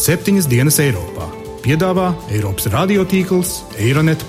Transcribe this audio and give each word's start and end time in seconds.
septiņas 0.00 0.46
dienas 0.46 0.76
Eiropā. 0.82 1.26
Piedāvā 1.64 2.12
Eiropas 2.30 2.68
radiotīkls 2.70 3.56
Eironet. 3.82 4.22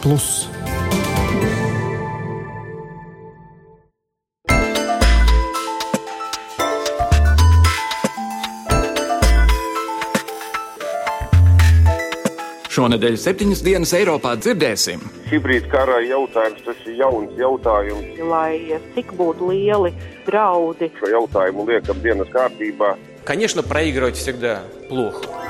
Šonadēļ 12.77 13.15
septiņas 13.17 13.61
dienas 13.65 13.93
Eiropā 13.97 14.35
dzirdēsim. 14.37 15.01
Hibrīd 15.31 15.65
kara 15.71 15.97
jautājums 16.05 16.61
tas 16.65 16.83
ir 16.85 16.99
jauns 17.01 17.33
jautājums. 17.37 18.21
Lai 18.21 18.79
cik 18.93 19.15
būtu 19.17 19.49
lieli 19.49 19.93
draudi, 20.27 20.91
Šo 20.99 21.09
jautājumu 21.09 21.65
liekam 21.69 22.01
dienas 22.05 22.29
kārtībā. 22.29 22.95
Конечно, 23.25 23.61
проигрывать 23.61 24.15
всегда 24.15 24.63
плохо. 24.87 25.40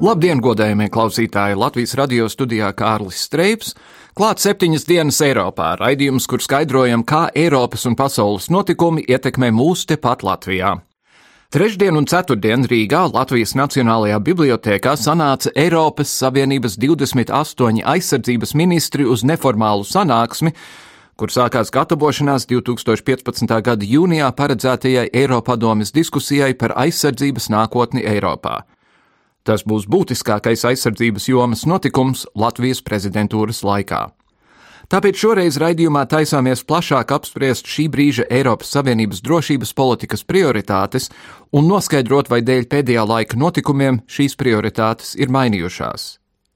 Labdien, 0.00 0.38
godējumie 0.40 0.86
klausītāji! 0.88 1.58
Latvijas 1.60 1.90
radio 1.98 2.24
studijā 2.32 2.70
Kārlis 2.72 3.18
Streips. 3.26 3.74
Klāt 4.16 4.40
septiņas 4.40 4.86
dienas 4.88 5.18
Eiropā- 5.20 5.74
raidījums, 5.82 6.24
kur 6.26 6.40
skaidrojam, 6.40 7.04
kā 7.04 7.28
Eiropas 7.36 7.84
un 7.84 7.96
pasaules 7.96 8.48
notikumi 8.48 9.04
ietekmē 9.04 9.50
mūs 9.52 9.84
tepat 9.84 10.22
Latvijā. 10.24 10.80
Trešdien 11.52 11.98
un 11.98 12.06
ceturtdien 12.06 12.64
Rīgā 12.64 13.12
Latvijas 13.12 13.52
Nacionālajā 13.52 14.18
bibliotēkā 14.24 14.96
sanāca 14.96 15.52
Eiropas 15.54 16.08
Savienības 16.08 16.78
28 16.78 17.84
aizsardzības 17.84 18.54
ministri 18.54 19.04
uz 19.04 19.22
neformālu 19.22 19.84
sanāksmi, 19.84 20.54
kur 21.18 21.28
sākās 21.28 21.70
gatavošanās 21.70 22.46
2015. 22.46 23.60
gada 23.60 23.84
jūnijā 23.84 24.32
paredzētajai 24.32 25.10
Eiropadomes 25.12 25.92
diskusijai 25.92 26.54
par 26.54 26.70
aizsardzības 26.70 27.50
nākotni 27.50 28.02
Eiropā. 28.02 28.62
Tas 29.50 29.64
būs 29.66 29.88
būtiskākais 29.90 30.62
aizsardzības 30.68 31.24
jomas 31.26 31.64
notikums 31.66 32.20
Latvijas 32.38 32.84
prezidentūras 32.86 33.64
laikā. 33.66 34.04
Tāpēc 34.90 35.18
šoreiz 35.22 35.56
raidījumā 35.58 36.04
taisāmies 36.10 36.62
plašāk 36.66 37.10
apspriest 37.16 37.66
šī 37.70 37.88
brīža 37.90 38.28
Eiropas 38.30 38.70
Savienības 38.76 39.22
drošības 39.26 39.72
politikas 39.74 40.22
prioritātes 40.26 41.08
un 41.50 41.66
noskaidrot, 41.66 42.30
vai 42.30 42.40
dēļ 42.46 42.68
pēdējā 42.70 43.06
laika 43.06 43.38
notikumiem 43.38 44.00
šīs 44.10 44.38
prioritātes 44.38 45.16
ir 45.18 45.34
mainījušās. 45.34 46.06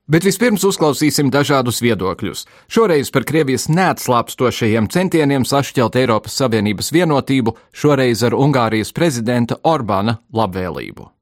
Bet 0.06 0.27
vispirms 0.27 0.67
uzklausīsim 0.69 1.33
dažādus 1.34 1.81
viedokļus. 1.83 2.45
Šoreiz 2.70 3.11
par 3.11 3.27
Krievijas 3.27 3.67
neatslāpstošajiem 3.75 4.91
centieniem 4.92 5.48
sašķelt 5.48 5.98
Eiropas 6.03 6.39
Savienības 6.42 6.95
vienotību, 6.95 7.56
šoreiz 7.75 8.22
ar 8.22 8.39
Ungārijas 8.39 8.95
prezidenta 8.95 9.59
Orbāna 9.67 10.20
labvēlību. 10.31 11.13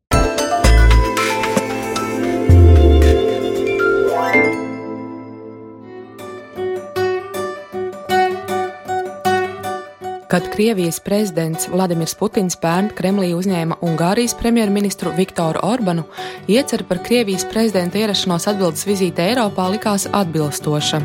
Kad 10.32 10.48
Krievijas 10.48 11.00
prezidents 11.00 11.68
Vladimirs 11.68 12.14
Putins 12.16 12.54
pērn 12.56 12.86
Kremlī 12.96 13.34
uzņēma 13.36 13.76
Ungārijas 13.84 14.32
premjerministru 14.40 15.10
Viktoru 15.12 15.60
Orbanu, 15.68 16.06
iecer 16.48 16.86
par 16.88 17.02
Krievijas 17.04 17.44
prezidenta 17.50 18.00
ierašanos 18.00 18.48
atbildes 18.48 18.86
vizīte 18.88 19.26
Eiropā 19.26 19.66
likās 19.74 20.06
atbilstoša. 20.08 21.02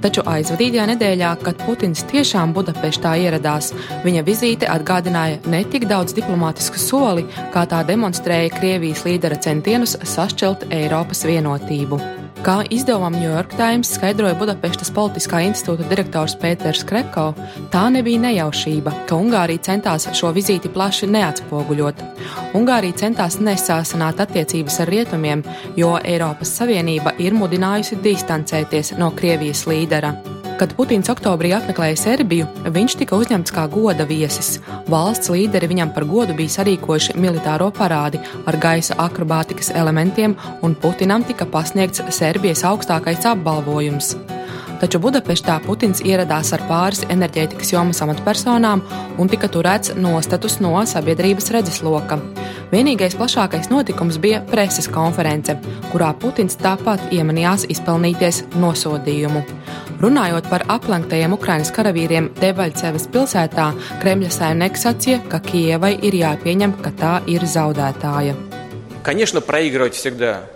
Taču 0.00 0.24
aizvadītajā 0.24 0.86
nedēļā, 0.94 1.34
kad 1.42 1.60
Putins 1.66 2.06
tiešām 2.08 2.54
Budapeštā 2.56 3.12
ieradās, 3.20 3.68
viņa 4.06 4.24
vizīte 4.24 4.72
atgādināja 4.72 5.42
ne 5.52 5.60
tik 5.68 5.84
daudz 5.90 6.16
diplomātisku 6.16 6.80
soli, 6.80 7.26
kā 7.52 7.66
tā 7.68 7.82
demonstrēja 7.84 8.56
Krievijas 8.56 9.04
līdera 9.04 9.36
centienus 9.44 9.98
sašķelt 10.14 10.70
Eiropas 10.72 11.26
vienotību. 11.28 12.00
Kā 12.40 12.62
izdevumam 12.72 13.12
New 13.12 13.28
York 13.28 13.52
Times 13.52 13.90
skaidroja 13.98 14.32
Budapestas 14.40 14.88
politiskā 14.96 15.42
institūta 15.44 15.84
direktors 15.90 16.32
Pēters 16.40 16.80
Kreko, 16.88 17.26
tā 17.68 17.82
nebija 17.92 18.22
nejaušība, 18.22 18.94
ka 19.10 19.18
Ungārija 19.20 19.60
centās 19.68 20.08
šo 20.16 20.32
vizīti 20.32 20.72
plaši 20.72 21.10
neatspoguļot. 21.12 22.00
Ungārija 22.56 23.02
centās 23.04 23.36
nesāsināt 23.44 24.24
attiecības 24.24 24.80
ar 24.80 24.94
rietumiem, 24.96 25.44
jo 25.76 25.98
Eiropas 26.00 26.56
Savienība 26.62 27.12
ir 27.20 27.36
mudinājusi 27.36 28.00
distancēties 28.00 28.96
no 28.96 29.12
Krievijas 29.12 29.66
līdera. 29.68 30.16
Kad 30.60 30.74
Putins 30.76 31.08
oktobrī 31.08 31.54
apmeklēja 31.56 31.96
Serbiju, 31.96 32.44
viņš 32.68 32.98
tika 33.00 33.16
uzņemts 33.16 33.52
kā 33.56 33.62
goda 33.72 34.04
viesis. 34.04 34.58
Valsts 34.92 35.30
līderi 35.32 35.70
viņam 35.70 35.94
par 35.96 36.04
godu 36.04 36.34
bija 36.36 36.52
sarīkojuši 36.58 37.14
militāro 37.16 37.70
parādi 37.72 38.20
ar 38.44 38.58
gaisa 38.60 38.98
akrobātikas 39.00 39.72
elementiem, 39.72 40.34
un 40.60 40.74
Putinam 40.76 41.24
tika 41.24 41.46
pasniegts 41.48 42.04
Serbijas 42.12 42.66
augstākais 42.68 43.24
apbalvojums. 43.30 44.18
Taču 44.82 45.00
Budapeštā 45.00 45.58
Putins 45.64 46.04
ieradās 46.04 46.52
ar 46.52 46.66
pāris 46.68 47.06
enerģētikas 47.08 47.72
jomas 47.72 48.02
amatpersonām 48.04 48.84
un 49.16 49.32
tika 49.32 49.48
turēts 49.48 49.94
nostatus 49.96 50.58
no 50.60 50.74
sabiedrības 50.92 51.48
redzesloka. 51.56 52.20
Vienīgais 52.68 53.16
plašākais 53.16 53.72
notikums 53.72 54.20
bija 54.20 54.44
preses 54.52 54.92
konference, 54.92 55.56
kurā 55.88 56.12
Putins 56.20 56.60
tāpat 56.60 57.08
iemanījās 57.16 57.64
izpelnīties 57.72 58.44
nosodījumu. 58.60 59.44
Runājot 60.03 60.49
par 60.51 60.65
aplenktajiem 60.75 61.35
Ukraiņas 61.37 61.71
karavīriem 61.75 62.31
Debaļcevas 62.39 63.09
pilsētā, 63.13 63.67
Kremļa 64.01 64.31
saimnieks 64.33 64.87
sacīja, 64.87 65.21
ka 65.31 65.39
Kievai 65.45 65.95
ir 66.05 66.17
jāpieņem, 66.21 66.77
ka 66.83 66.93
tā 66.95 67.13
ir 67.31 67.45
zaudētāja. 67.47 68.35
Конечно, 69.03 69.41
проигрывать 69.41 69.93
всегда 69.93 70.49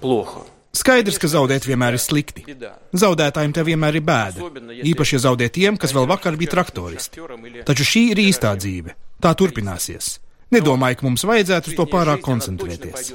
плохо. 0.00 0.44
Skaidrs, 0.76 1.16
ka 1.16 1.28
zaudēt 1.30 1.64
vienmēr 1.64 1.96
ir 1.96 2.02
slikti. 2.02 2.44
Zaudētājiem 2.92 3.52
te 3.56 3.64
vienmēr 3.64 3.96
ir 3.96 4.04
bēda. 4.04 4.50
Īpaši, 4.84 5.16
ja 5.16 5.20
zaudē 5.24 5.48
tiem, 5.48 5.78
kas 5.80 5.94
vēl 5.96 6.04
vakar 6.10 6.36
bija 6.36 6.52
traktoristi. 6.52 7.24
Taču 7.64 7.86
šī 7.88 8.02
ir 8.12 8.20
īstā 8.26 8.52
dzīve. 8.60 8.92
Tā 9.24 9.32
turpināsies. 9.32 10.18
Nedomāju, 10.52 11.00
ka 11.00 11.06
mums 11.08 11.24
vajadzētu 11.26 11.72
uz 11.72 11.78
to 11.78 11.86
pārāk 11.90 12.20
koncentrēties. 12.22 13.14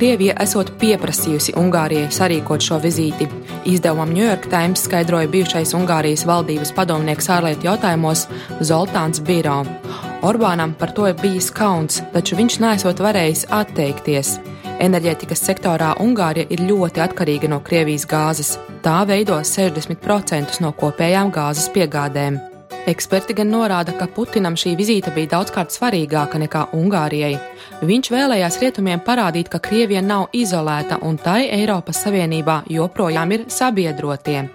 Krievija 0.00 0.32
esot 0.40 0.70
pieprasījusi 0.80 1.52
Ungārijai 1.60 2.06
sarīkot 2.16 2.64
šo 2.64 2.78
vizīti. 2.80 3.26
Izdevumam 3.68 4.14
New 4.16 4.24
York 4.24 4.46
Times 4.48 4.86
skaidroja 4.86 5.28
bijušais 5.28 5.74
Ungārijas 5.76 6.24
valdības 6.24 6.72
padomnieks 6.72 7.28
ārlietu 7.28 7.68
jautājumos 7.68 8.22
Zoltāns 8.64 9.20
Biro. 9.20 9.58
Orbānam 10.24 10.72
par 10.80 10.94
to 10.96 11.04
ir 11.10 11.20
bijis 11.20 11.50
kauns, 11.52 12.00
taču 12.16 12.40
viņš 12.40 12.56
nesot 12.64 13.04
varējis 13.04 13.44
atteikties. 13.52 14.38
Enerģētikas 14.80 15.44
sektorā 15.50 15.92
Ungārija 16.00 16.48
ir 16.48 16.64
ļoti 16.64 17.04
atkarīga 17.04 17.52
no 17.52 17.60
Krievijas 17.60 18.08
gāzes. 18.08 18.56
Tā 18.80 19.02
veido 19.04 19.36
60% 19.44 20.62
no 20.64 20.72
kopējām 20.80 21.28
gāzes 21.28 21.68
piegādēm. 21.76 22.40
Eksperti 22.88 23.34
gan 23.36 23.50
norāda, 23.52 23.92
ka 23.92 24.06
Putinam 24.08 24.54
šī 24.56 24.70
vizīte 24.78 25.10
bija 25.12 25.34
daudzkārt 25.34 25.74
svarīgāka 25.74 26.38
nekā 26.40 26.62
Ungārijai. 26.72 27.34
Viņš 27.84 28.08
vēlējās 28.08 28.56
rietumiem 28.62 29.02
parādīt, 29.04 29.50
ka 29.52 29.60
Krievija 29.60 30.00
nav 30.00 30.30
izolēta 30.32 30.96
un 31.04 31.18
tai 31.20 31.50
Eiropas 31.52 32.00
Savienībā 32.00 32.62
joprojām 32.72 33.34
ir 33.36 33.44
sabiedrotie. 33.52 34.46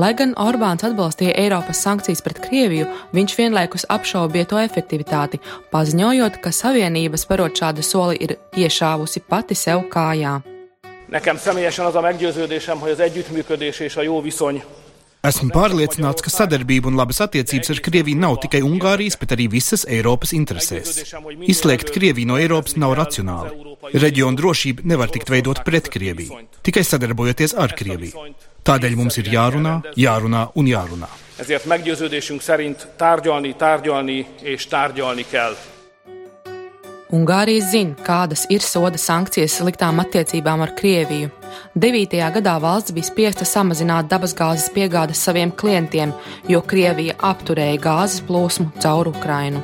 Lai 0.00 0.12
gan 0.16 0.32
Orbāns 0.40 0.86
atbalstīja 0.88 1.36
Eiropas 1.42 1.82
sankcijas 1.84 2.24
pret 2.24 2.40
Krieviju, 2.46 2.88
viņš 3.12 3.36
vienlaikus 3.36 3.84
apšaubīja 3.92 4.48
to 4.54 4.62
efektivitāti, 4.62 5.42
paziņojot, 5.70 6.40
ka 6.40 6.54
Savienība 6.56 7.20
sparot 7.20 7.52
šādu 7.60 7.84
soli 7.84 8.16
ir 8.16 8.38
iešāvusi 8.56 9.20
pati 9.28 9.54
sev 9.54 9.84
kājā. 9.92 10.40
Nekem 11.08 11.36
személyesen 11.36 11.84
az 11.84 11.94
a 11.94 12.00
meggyőződésem, 12.00 12.78
hogy 12.78 12.90
az 12.90 13.00
együttműködés 13.00 13.80
és 13.80 13.96
a 13.96 14.02
jó 14.02 14.20
viszony 14.20 14.62
Esmu 15.24 15.48
pārliecināts, 15.54 16.20
ka 16.20 16.28
sadarbība 16.28 16.90
un 16.90 16.98
labas 17.00 17.22
attiecības 17.24 17.70
ar 17.72 17.78
Krieviju 17.86 18.18
nav 18.20 18.34
tikai 18.42 18.60
Ungārijas, 18.66 19.16
bet 19.16 19.32
arī 19.32 19.46
visas 19.54 19.86
Eiropas 19.88 20.34
interesēs. 20.36 20.98
Izslēgt 21.48 21.94
Krieviju 21.94 22.28
no 22.28 22.36
Eiropas 22.36 22.76
nav 22.76 22.92
racionāli. 22.98 23.72
Reģiona 23.96 24.36
drošība 24.36 24.84
nevar 24.92 25.12
tikt 25.14 25.32
veidot 25.32 25.62
pret 25.64 25.88
Krieviju, 25.92 26.42
tikai 26.66 26.84
sadarbojoties 26.84 27.56
ar 27.56 27.72
Krieviju. 27.72 28.26
Tādēļ 28.68 28.96
mums 29.00 29.16
ir 29.20 29.32
jārunā, 29.32 29.78
jārunā 29.96 30.46
un 30.60 30.68
jārunā. 30.68 31.08
Ezért 31.40 31.64
meggyőződésünk 31.64 32.40
szerint 32.40 32.88
tárgyalni, 32.96 33.56
tárgyalni 33.56 34.26
és 34.42 34.66
tárgyalni 34.66 35.24
kell. 35.30 35.56
Ungārija 37.12 37.60
zina, 37.68 37.94
kādas 38.06 38.46
ir 38.48 38.64
soda 38.64 38.96
sankcijas 39.00 39.58
sliktām 39.58 40.00
attiecībām 40.00 40.64
ar 40.64 40.72
Krieviju. 40.78 41.28
9. 41.76 42.16
gadā 42.38 42.56
valsts 42.62 42.94
bija 42.96 43.10
spiesta 43.10 43.44
samazināt 43.44 44.08
dabasgāzes 44.08 44.72
piegādes 44.72 45.20
saviem 45.20 45.52
klientiem, 45.52 46.16
jo 46.48 46.64
Krievija 46.64 47.18
apturēja 47.20 47.80
gāzes 47.84 48.24
plūsmu 48.24 48.72
caur 48.80 49.12
Ukrainu. 49.12 49.60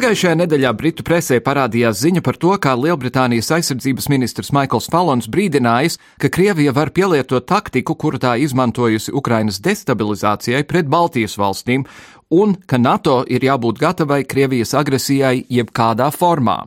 Pagājušajā 0.00 0.36
nedēļā 0.40 0.70
Britu 0.80 1.04
presē 1.04 1.36
parādījās 1.44 1.98
ziņa 2.00 2.20
par 2.24 2.38
to, 2.40 2.54
kā 2.56 2.70
Lielbritānijas 2.72 3.50
aizsardzības 3.52 4.06
ministrs 4.08 4.48
Maikls 4.56 4.86
Falons 4.88 5.28
brīdinājis, 5.28 5.98
ka 6.16 6.30
Krievija 6.32 6.72
var 6.72 6.88
pielietot 6.96 7.44
taktiku, 7.44 7.92
kuru 8.00 8.16
tā 8.16 8.30
izmantojusi 8.40 9.12
Ukrainas 9.12 9.60
destabilizācijai 9.60 10.62
pret 10.64 10.88
Baltijas 10.88 11.36
valstīm, 11.36 11.84
un 12.32 12.56
ka 12.64 12.80
NATO 12.80 13.18
ir 13.28 13.44
jābūt 13.44 13.84
gatavai 13.84 14.22
Krievijas 14.24 14.72
agresijai 14.72 15.42
jebkādā 15.52 16.08
formā. 16.16 16.62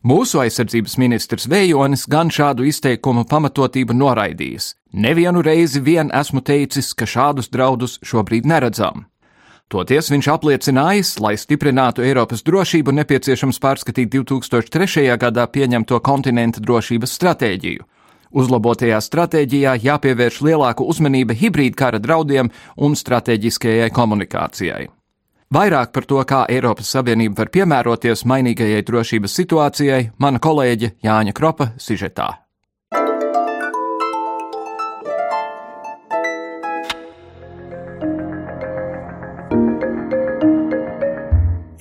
Mūsu 0.00 0.40
aizsardzības 0.40 0.96
ministrs 1.04 1.44
Vējonis 1.44 2.08
gan 2.08 2.32
šādu 2.32 2.64
izteikumu 2.72 3.28
pamatotību 3.28 3.92
noraidījis. 3.92 4.72
Nevienu 5.04 5.44
reizi 5.44 5.84
vien 5.84 6.08
esmu 6.16 6.40
teicis, 6.40 6.94
ka 6.96 7.04
šādus 7.04 7.52
draudus 7.52 8.00
šobrīd 8.00 8.48
neredzam. 8.48 9.04
Toties 9.74 10.06
viņš 10.12 10.26
apliecinājis, 10.30 11.08
lai 11.18 11.32
stiprinātu 11.34 12.04
Eiropas 12.06 12.44
drošību, 12.46 12.92
nepieciešams 12.94 13.58
pārskatīt 13.58 14.12
2003. 14.12 15.08
gadā 15.18 15.48
pieņemto 15.50 15.98
kontinenta 15.98 16.62
drošības 16.62 17.14
stratēģiju. 17.18 17.82
Uzlabotajā 18.38 19.00
stratēģijā 19.02 19.72
jāpievērš 19.82 20.38
lielāka 20.46 20.86
uzmanība 20.86 21.34
hibrīdkara 21.34 21.98
draudiem 21.98 22.52
un 22.76 22.94
strateģiskajai 22.94 23.90
komunikācijai. 23.98 24.86
Vairāk 25.54 25.90
par 25.90 26.06
to, 26.06 26.22
kā 26.22 26.44
Eiropas 26.54 26.94
Savienība 26.94 27.42
var 27.42 27.50
piemēroties 27.58 28.22
mainīgajai 28.30 28.86
drošības 28.86 29.36
situācijai, 29.42 30.00
mana 30.22 30.38
kolēģe 30.38 30.94
Jāņa 31.02 31.34
Kropa 31.34 31.72
sižetā. 31.82 32.43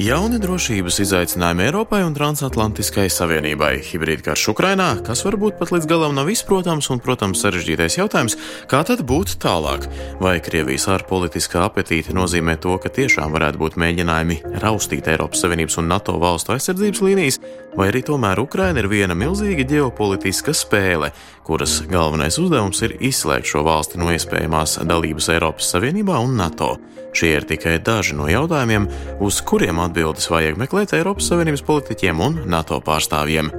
Jauni 0.04 0.36
drošības 0.42 0.98
izaicinājumi 1.00 1.64
Eiropai 1.64 2.02
un 2.04 2.16
Transatlantiskai 2.18 3.06
Savienībai, 3.14 3.78
hibrīdkarš 3.88 4.50
Ukrainā, 4.52 4.88
kas 5.06 5.22
varbūt 5.24 5.56
pat 5.62 5.72
līdz 5.72 5.88
galam 5.88 6.18
nav 6.18 6.28
izprotams 6.34 6.90
un, 6.92 7.00
protams, 7.00 7.40
sarežģītais 7.40 7.96
jautājums, 8.02 8.36
kā 8.68 8.82
tad 8.84 9.06
būt 9.08 9.38
tālāk? 9.40 9.86
Vai 10.20 10.34
Krievijas 10.44 10.90
ārpolitiskā 10.92 11.62
apetīte 11.70 12.12
nozīmē 12.18 12.58
to, 12.60 12.76
ka 12.84 12.92
tiešām 12.92 13.32
varētu 13.32 13.62
būt 13.62 13.78
mēģinājumi 13.80 14.42
raustīt 14.66 15.08
Eiropas 15.14 15.46
Savienības 15.46 15.80
un 15.80 15.88
NATO 15.94 16.18
valstu 16.20 16.58
aizsardzības 16.58 17.04
līnijas, 17.06 17.40
vai 17.78 17.88
arī 17.94 18.04
tomēr 18.04 18.44
Ukraina 18.44 18.84
ir 18.84 18.92
viena 18.92 19.16
milzīga 19.16 19.64
ģeopolitiska 19.72 20.52
spēle, 20.58 21.14
kuras 21.48 21.80
galvenais 21.88 22.42
uzdevums 22.44 22.84
ir 22.84 22.98
izslēgt 23.00 23.54
šo 23.54 23.64
valsti 23.64 24.04
no 24.04 24.12
iespējamās 24.12 24.82
dalības 24.84 25.32
Eiropas 25.38 25.72
Savienībā 25.72 26.20
un 26.20 26.36
NATO? 26.42 26.74
Šie 27.14 27.36
ir 27.38 27.46
tikai 27.46 27.76
daži 27.78 28.16
no 28.18 28.26
jautājumiem, 28.26 28.88
uz 29.22 29.38
kuriem 29.46 29.78
atbildes 29.94 30.26
vajag 30.32 30.58
meklēt 30.58 30.96
Eiropas 30.98 31.28
Savienības 31.30 31.62
politiķiem 31.68 32.22
un 32.26 32.40
NATO 32.50 32.80
pārstāvjiem. 32.82 33.52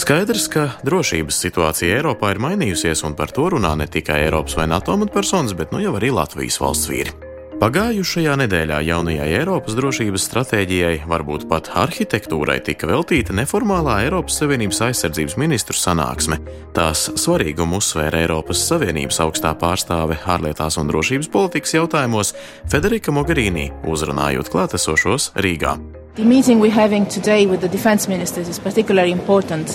Skaidrs, 0.00 0.46
ka 0.48 0.64
drošības 0.86 1.36
situācija 1.44 1.98
Eiropā 1.98 2.32
ir 2.32 2.40
mainījusies, 2.40 3.04
un 3.04 3.12
par 3.18 3.34
to 3.36 3.50
runā 3.52 3.74
ne 3.76 3.86
tikai 3.86 4.22
Eiropas 4.24 4.56
vai 4.56 4.66
NATO 4.72 4.96
amatpersonas, 4.96 5.52
bet 5.52 5.76
nu 5.76 5.84
jau 5.84 5.92
arī 6.00 6.10
Latvijas 6.14 6.56
valsts 6.62 6.88
vīri. 6.88 7.12
Pagājušajā 7.54 8.32
nedēļā 8.40 8.80
jaunajai 8.82 9.28
Eiropas 9.38 9.76
drošības 9.78 10.24
stratēģijai, 10.26 11.04
varbūt 11.06 11.44
pat 11.46 11.70
arhitektūrai, 11.78 12.56
tika 12.66 12.88
veltīta 12.90 13.36
neformālā 13.36 14.00
Eiropas 14.08 14.40
Savienības 14.40 14.80
aizsardzības 14.88 15.38
ministru 15.38 15.78
sanāksme. 15.78 16.40
Tās 16.74 17.06
svarīgumu 17.22 17.78
uzsvēra 17.78 18.24
Eiropas 18.24 18.66
Savienības 18.66 19.22
augstā 19.22 19.54
pārstāve 19.60 20.18
ārlietās 20.26 20.80
un 20.82 20.90
drošības 20.90 21.30
politikas 21.30 21.76
jautājumos 21.78 22.34
Federika 22.66 23.14
Mogherini, 23.14 23.70
uzrunājot 23.86 24.50
klātesošos 24.50 25.30
Rīgā. 25.38 25.78
The 26.18 26.26
meeting 26.26 26.58
we're 26.58 26.74
having 26.74 27.06
today 27.06 27.46
with 27.46 27.60
the 27.60 27.70
defense 27.70 28.08
ministers 28.08 28.48
is 28.48 28.58
particularly 28.58 29.12
important. 29.12 29.70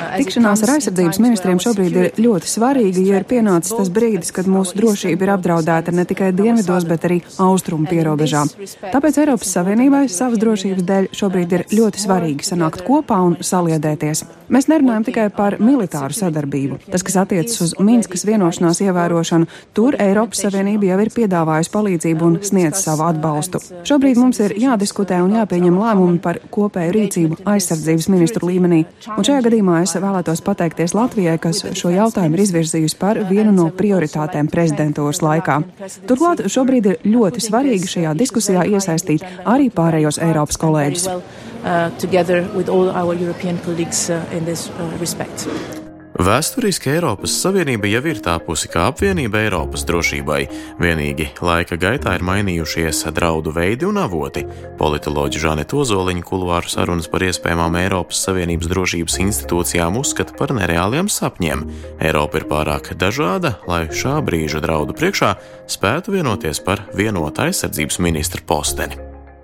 Tikšanās 0.00 0.64
ar 0.64 0.74
aizsardzības 0.76 1.20
ministriem 1.22 1.60
šobrīd 1.62 1.96
ir 2.00 2.20
ļoti 2.20 2.50
svarīga, 2.50 3.04
jo 3.04 3.20
ir 3.20 3.26
pienācis 3.28 3.76
tas 3.76 3.90
brīdis, 3.92 4.32
kad 4.34 4.48
mūsu 4.50 4.78
drošība 4.80 5.26
ir 5.26 5.32
apdraudēta 5.36 5.94
ne 5.94 6.06
tikai 6.08 6.32
dienvidos, 6.36 6.86
bet 6.88 7.06
arī 7.08 7.20
austrumu 7.40 7.88
pierobežā. 7.90 8.44
Tāpēc 8.90 9.20
Eiropas 9.22 9.54
Savienībai 9.56 10.04
savas 10.12 10.40
drošības 10.42 10.86
dēļ 10.90 11.08
šobrīd 11.20 11.56
ir 11.56 11.66
ļoti 11.74 12.04
svarīgi 12.04 12.46
sanākt 12.50 12.84
kopā 12.86 13.20
un 13.28 13.38
saliedēties. 13.44 14.24
Mēs 14.50 14.66
nerunājam 14.66 15.04
tikai 15.06 15.28
par 15.30 15.60
militāru 15.62 16.16
sadarbību. 16.16 16.80
Tas, 16.90 17.04
kas 17.06 17.20
attiecas 17.22 17.60
uz 17.62 17.74
Minskas 17.78 18.24
vienošanās 18.26 18.80
ievērošanu, 18.82 19.46
tur 19.78 19.94
Eiropas 20.02 20.42
Savienība 20.42 20.88
jau 20.88 20.96
ir 21.04 21.12
piedāvājusi 21.14 21.70
palīdzību 21.70 22.26
un 22.26 22.38
sniedz 22.42 22.80
savu 22.82 23.06
atbalstu. 23.06 23.60
Šobrīd 23.86 24.18
mums 24.18 24.40
ir 24.42 24.56
jādiskutē 24.58 25.20
un 25.22 25.36
jāpieņem 25.38 25.78
lēmumi 25.78 26.18
par 26.24 26.40
kopēju 26.50 26.96
rīcību 26.96 27.38
aizsardzības 27.52 28.10
ministru 28.10 28.50
līmenī. 28.50 28.82
Un 29.14 29.28
šajā 29.28 29.44
gadījumā 29.46 29.84
es 29.84 29.89
es 29.90 30.02
vēlētos 30.02 30.42
pateikties 30.46 30.94
Latvijai, 30.94 31.36
kas 31.42 31.62
šo 31.78 31.90
jautājumu 31.94 32.38
ir 32.38 32.44
izvirzījusi 32.44 32.98
par 33.00 33.20
vienu 33.30 33.52
no 33.56 33.68
prioritātēm 33.74 34.50
prezidentūras 34.52 35.22
laikā. 35.24 35.60
Turklāt 36.08 36.44
šobrīd 36.46 36.90
ir 36.92 37.10
ļoti 37.10 37.42
svarīgi 37.48 37.90
šajā 37.96 38.14
diskusijā 38.18 38.66
iesaistīt 38.70 39.26
arī 39.44 39.70
pārējos 39.74 40.20
Eiropas 40.22 40.60
kolēģus. 40.60 41.08
Uh, 41.60 41.90
together 42.00 42.48
with 42.56 42.70
all 42.70 42.88
our 42.88 43.14
European 43.14 43.58
colleagues 43.58 44.08
uh, 44.08 44.22
in 44.32 44.46
this 44.46 44.70
uh, 44.70 44.88
respect. 44.98 45.46
Vēsturiski 46.20 46.90
Eiropas 46.92 47.32
Savienība 47.40 47.88
jau 47.88 48.02
ir 48.10 48.18
tāpusi 48.20 48.68
kā 48.68 48.82
apvienība 48.90 49.40
Eiropas 49.40 49.86
drošībai, 49.88 50.40
vienīgi 50.76 51.30
laika 51.40 51.78
gaitā 51.80 52.12
ir 52.18 52.24
mainījušies 52.28 53.06
draudu 53.16 53.54
veidi 53.56 53.86
un 53.88 53.96
avoti. 54.02 54.42
Politoloģi 54.76 55.40
Žaneta 55.40 55.78
Ozoliņa 55.80 56.26
kuluāru 56.28 56.68
sarunas 56.68 57.08
par 57.08 57.24
iespējamām 57.24 57.78
Eiropas 57.80 58.20
Savienības 58.26 58.68
drošības 58.68 59.16
institūcijām 59.24 59.96
uzskata 59.96 60.36
par 60.36 60.52
nereāliem 60.58 61.08
sapņiem. 61.08 61.64
Eiropa 62.04 62.42
ir 62.42 62.48
pārāk 62.52 62.92
dažāda, 63.00 63.54
lai 63.70 63.86
šā 63.88 64.18
brīža 64.26 64.60
draudu 64.60 64.98
priekšā 64.98 65.38
spētu 65.72 66.18
vienoties 66.18 66.60
par 66.66 66.84
vienotu 66.92 67.46
aizsardzības 67.46 67.96
ministra 68.04 68.44
posteni. 68.44 69.00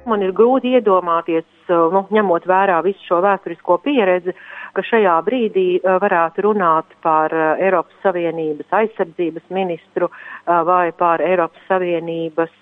Man 0.07 0.21
ir 0.23 0.37
grūti 0.37 0.77
iedomāties, 0.77 1.49
nu, 1.73 2.05
ņemot 2.15 2.45
vērā 2.47 2.77
visu 2.85 3.01
šo 3.09 3.25
vēsturisko 3.25 3.81
pieredzi, 3.83 4.37
ka 4.77 4.85
šajā 4.85 5.17
brīdī 5.27 5.67
uh, 5.79 5.97
varētu 6.03 6.45
runāt 6.47 6.93
par 7.05 7.33
uh, 7.35 7.57
Eiropas 7.63 7.97
Savienības 8.05 8.77
aizsardzības 8.81 9.49
ministru 9.57 10.11
uh, 10.11 10.61
vai 10.69 10.93
par 10.93 11.25
Eiropas 11.25 11.65
Savienības 11.71 12.55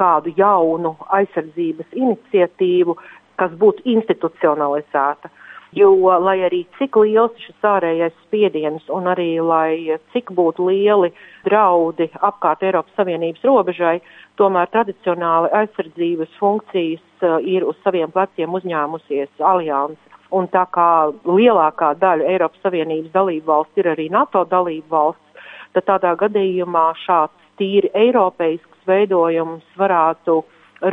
kādu 0.00 0.32
jaunu 0.36 0.96
aizsardzības 1.14 1.92
iniciatīvu, 1.94 2.96
kas 3.38 3.52
būtu 3.60 3.84
institucionalizēta. 3.94 5.30
Jo, 5.74 5.90
lai 6.22 6.36
arī 6.46 6.60
cik 6.78 6.96
liels 7.02 7.34
šis 7.42 7.66
ārējais 7.66 8.14
spiediens 8.28 8.84
un 8.94 9.08
arī 9.10 9.40
lai 9.42 9.98
cik 10.14 10.30
būtu 10.30 10.68
lieli 10.68 11.10
draudi 11.46 12.06
apkārt 12.14 12.62
Eiropas 12.62 12.94
Savienības 12.98 13.42
robežai, 13.42 13.96
tomēr 14.38 14.70
tradicionāli 14.70 15.50
aizsardzības 15.62 16.38
funkcijas 16.38 17.26
ir 17.42 17.66
uz 17.66 17.78
saviem 17.82 18.14
pleciem 18.14 18.54
uzņēmusies 18.54 19.42
alianse. 19.42 20.13
Un 20.34 20.48
tā 20.50 20.64
kā 20.74 20.88
lielākā 21.28 21.92
daļa 22.00 22.30
Eiropas 22.34 22.62
Savienības 22.64 23.12
dalību 23.14 23.46
valsts 23.50 23.82
ir 23.82 23.90
arī 23.92 24.08
NATO 24.10 24.42
dalību 24.50 24.90
valsts, 24.90 25.44
tad 25.74 25.86
tādā 25.90 26.14
gadījumā 26.18 26.86
šāds 27.04 27.50
tīri 27.58 27.90
eiropeisks 27.94 28.88
veidojums 28.88 29.66
varētu 29.78 30.40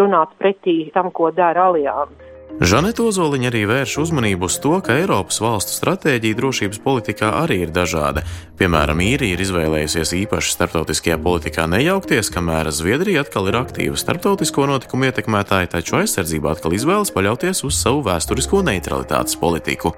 runāt 0.01 0.35
pretī 0.39 0.77
tam, 0.93 1.09
ko 1.11 1.31
dara 1.35 1.71
alianses. 1.71 2.30
Žaneta 2.61 3.01
Ozoliņa 3.09 3.47
arī 3.49 3.59
vērš 3.65 3.95
uzmanību 4.03 4.45
uz 4.45 4.59
to, 4.61 4.75
ka 4.85 4.93
Eiropas 4.99 5.39
valstu 5.41 5.73
stratēģija 5.73 6.37
drošības 6.37 6.81
politikā 6.83 7.31
arī 7.39 7.57
ir 7.63 7.71
dažāda. 7.73 8.21
Piemēram, 8.59 9.01
īrija 9.01 9.33
ir 9.33 9.41
izvēlējusies 9.41 10.11
īpaši 10.19 10.53
starptautiskajā 10.53 11.17
politikā 11.25 11.65
nejaukties, 11.73 12.29
kamēr 12.29 12.69
Zviedrija 12.69 13.25
atkal 13.25 13.49
ir 13.49 13.57
aktīva 13.63 13.97
starptautisko 13.97 14.69
notikumu 14.69 15.09
ietekmētāja, 15.09 15.73
taču 15.73 15.97
aizsardzība 16.03 16.53
atkal 16.53 16.77
izvēlas 16.77 17.09
paļauties 17.17 17.65
uz 17.65 17.81
savu 17.81 18.05
vēsturisko 18.05 18.61
neutralitātes 18.69 19.41
politiku. 19.41 19.95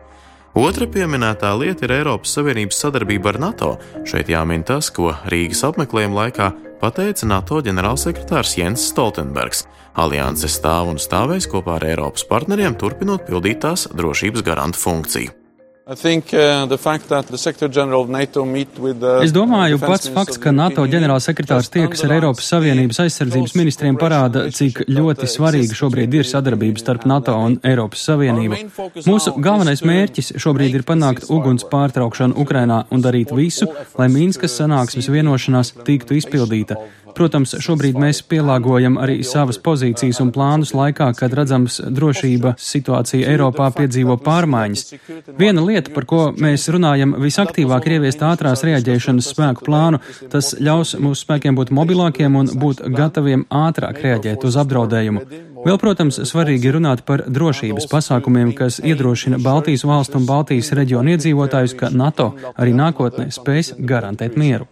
Otra 0.54 0.86
pieminētā 0.86 1.50
lieta 1.58 1.88
ir 1.88 1.96
Eiropas 1.96 2.36
Savienības 2.38 2.78
sadarbība 2.84 3.32
ar 3.32 3.40
NATO. 3.42 3.72
Šeit 4.06 4.30
jāmin 4.30 4.62
tas, 4.62 4.92
ko 4.94 5.10
Rīgas 5.26 5.64
apmeklējuma 5.66 6.20
laikā 6.20 6.52
pateica 6.78 7.26
NATO 7.26 7.58
ģenerālsekretārs 7.66 8.54
Jens 8.60 8.86
Stoltenbergs. 8.92 9.66
Alianse 9.98 10.50
stāv 10.54 10.94
un 10.94 11.02
stāvēs 11.02 11.50
kopā 11.50 11.80
ar 11.80 11.88
Eiropas 11.90 12.30
partneriem, 12.30 12.78
turpinot 12.78 13.26
pildīt 13.26 13.64
tās 13.66 13.88
drošības 13.98 14.46
garanta 14.46 14.78
funkciju. 14.78 15.43
Think, 15.84 16.32
uh, 16.32 16.64
es 19.24 19.34
domāju, 19.36 19.80
pats 19.82 20.08
fakts, 20.16 20.38
ka 20.40 20.54
NATO 20.56 20.86
ģenerālsekretārs 20.88 21.68
tiekas 21.74 22.06
ar 22.06 22.14
Eiropas 22.16 22.48
Savienības 22.54 23.02
aizsardzības 23.04 23.56
ministriem 23.60 24.00
parāda, 24.00 24.46
cik 24.48 24.86
ļoti 24.88 25.28
svarīga 25.28 25.76
šobrīd 25.76 26.16
ir 26.16 26.30
sadarbība 26.30 26.80
starp 26.80 27.04
NATO 27.12 27.36
un 27.36 27.60
Eiropas 27.68 28.00
Savienību. 28.08 28.62
Mūsu 29.04 29.36
galvenais 29.44 29.84
mērķis 29.84 30.38
šobrīd 30.40 30.80
ir 30.80 30.88
panākt 30.88 31.28
uguns 31.28 31.68
pārtraukšanu 31.68 32.40
Ukrainā 32.40 32.86
un 32.88 33.04
darīt 33.04 33.36
visu, 33.36 33.68
lai 34.00 34.08
Mīnskas 34.08 34.56
sanāksmes 34.64 35.12
vienošanās 35.12 35.76
tiktu 35.84 36.16
izpildīta. 36.16 36.80
Protams, 37.14 37.54
šobrīd 37.62 37.98
mēs 38.00 38.22
pielāgojam 38.30 38.98
arī 39.02 39.20
savas 39.28 39.60
pozīcijas 39.62 40.20
un 40.24 40.32
plānus 40.34 40.74
laikā, 40.74 41.12
kad 41.18 41.34
redzams 41.38 41.80
drošība 41.94 42.56
situācija 42.58 43.30
Eiropā 43.34 43.70
piedzīvo 43.76 44.18
pārmaiņas. 44.26 44.86
Viena 45.40 45.64
lieta, 45.66 45.94
par 45.94 46.08
ko 46.10 46.24
mēs 46.34 46.66
runājam 46.74 47.16
visaktīvāk, 47.22 47.88
ir 47.88 47.98
ieviest 48.00 48.26
ātrās 48.26 48.66
reaģēšanas 48.66 49.32
spēku 49.36 49.68
plānu. 49.68 50.02
Tas 50.34 50.54
ļaus 50.60 50.96
mūsu 50.98 51.26
spēkiem 51.26 51.58
būt 51.60 51.74
mobilākiem 51.76 52.38
un 52.40 52.52
būt 52.60 52.86
gataviem 52.98 53.46
ātrāk 53.64 54.02
reaģēt 54.04 54.48
uz 54.50 54.60
apdraudējumu. 54.64 55.26
Vēl, 55.64 55.78
protams, 55.80 56.18
svarīgi 56.28 56.74
runāt 56.76 57.06
par 57.08 57.24
drošības 57.32 57.88
pasākumiem, 57.92 58.52
kas 58.58 58.82
iedrošina 58.84 59.40
Baltijas 59.44 59.86
valstu 59.88 60.20
un 60.20 60.28
Baltijas 60.28 60.74
reģionu 60.76 61.16
iedzīvotājus, 61.16 61.78
ka 61.80 61.92
NATO 61.94 62.34
arī 62.58 62.76
nākotnē 62.76 63.30
spēs 63.32 63.72
garantēt 63.80 64.36
mieru. 64.40 64.68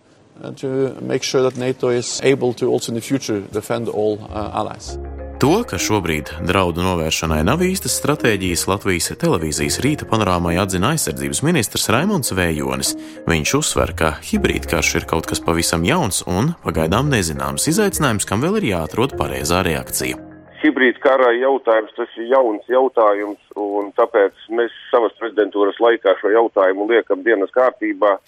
To 0.56 0.96
make 1.02 1.24
sure 1.24 1.42
that 1.44 1.58
NATO 1.58 1.90
is 1.90 2.20
able 2.24 2.54
to 2.54 2.68
also 2.68 2.92
in 2.92 2.96
the 2.96 3.02
future 3.02 3.42
defend 3.52 3.88
all 3.88 4.20
uh, 4.30 4.52
allies. 4.54 4.98
To, 5.42 5.64
ka 5.66 5.80
šobrīd 5.82 6.30
draudu 6.46 6.84
novēršanai 6.86 7.40
nav 7.48 7.64
īstas 7.66 7.96
stratēģijas, 7.98 8.68
Latvijas 8.70 9.10
televīzijas 9.18 9.80
rīta 9.82 10.06
panorāmai 10.06 10.54
atzina 10.62 10.92
aizsardzības 10.94 11.42
ministrs 11.48 11.90
Raimons 11.90 12.30
Vējonis. 12.38 12.92
Viņš 13.26 13.54
uzsver, 13.58 13.96
ka 13.98 14.12
hibrīdkarš 14.22 14.92
ir 15.00 15.08
kaut 15.10 15.26
kas 15.32 15.42
pavisam 15.42 15.82
jauns 15.88 16.22
un 16.30 16.54
pagaidām 16.62 17.10
nezināms 17.10 17.66
izaicinājums, 17.74 18.30
kam 18.30 18.46
vēl 18.46 18.60
ir 18.62 18.70
jāatrod 18.76 19.18
pareizā 19.18 19.64
reakcija. 19.66 20.22
Hibrīd 20.62 21.02
kara 21.02 21.32
jautājums 21.34 21.98
tas 21.98 22.14
ir 22.22 22.30
jauns 22.30 22.70
jautājums, 22.70 23.42
un 23.58 23.90
tāpēc 23.98 24.46
mēs 24.54 24.78
savas 24.94 25.18
prezidentūras 25.18 25.82
laikā 25.82 26.20
šo 26.22 26.36
jautājumu 26.38 26.86
liekam 26.94 27.26
dienas 27.26 27.50
kārtībā, 27.58 28.20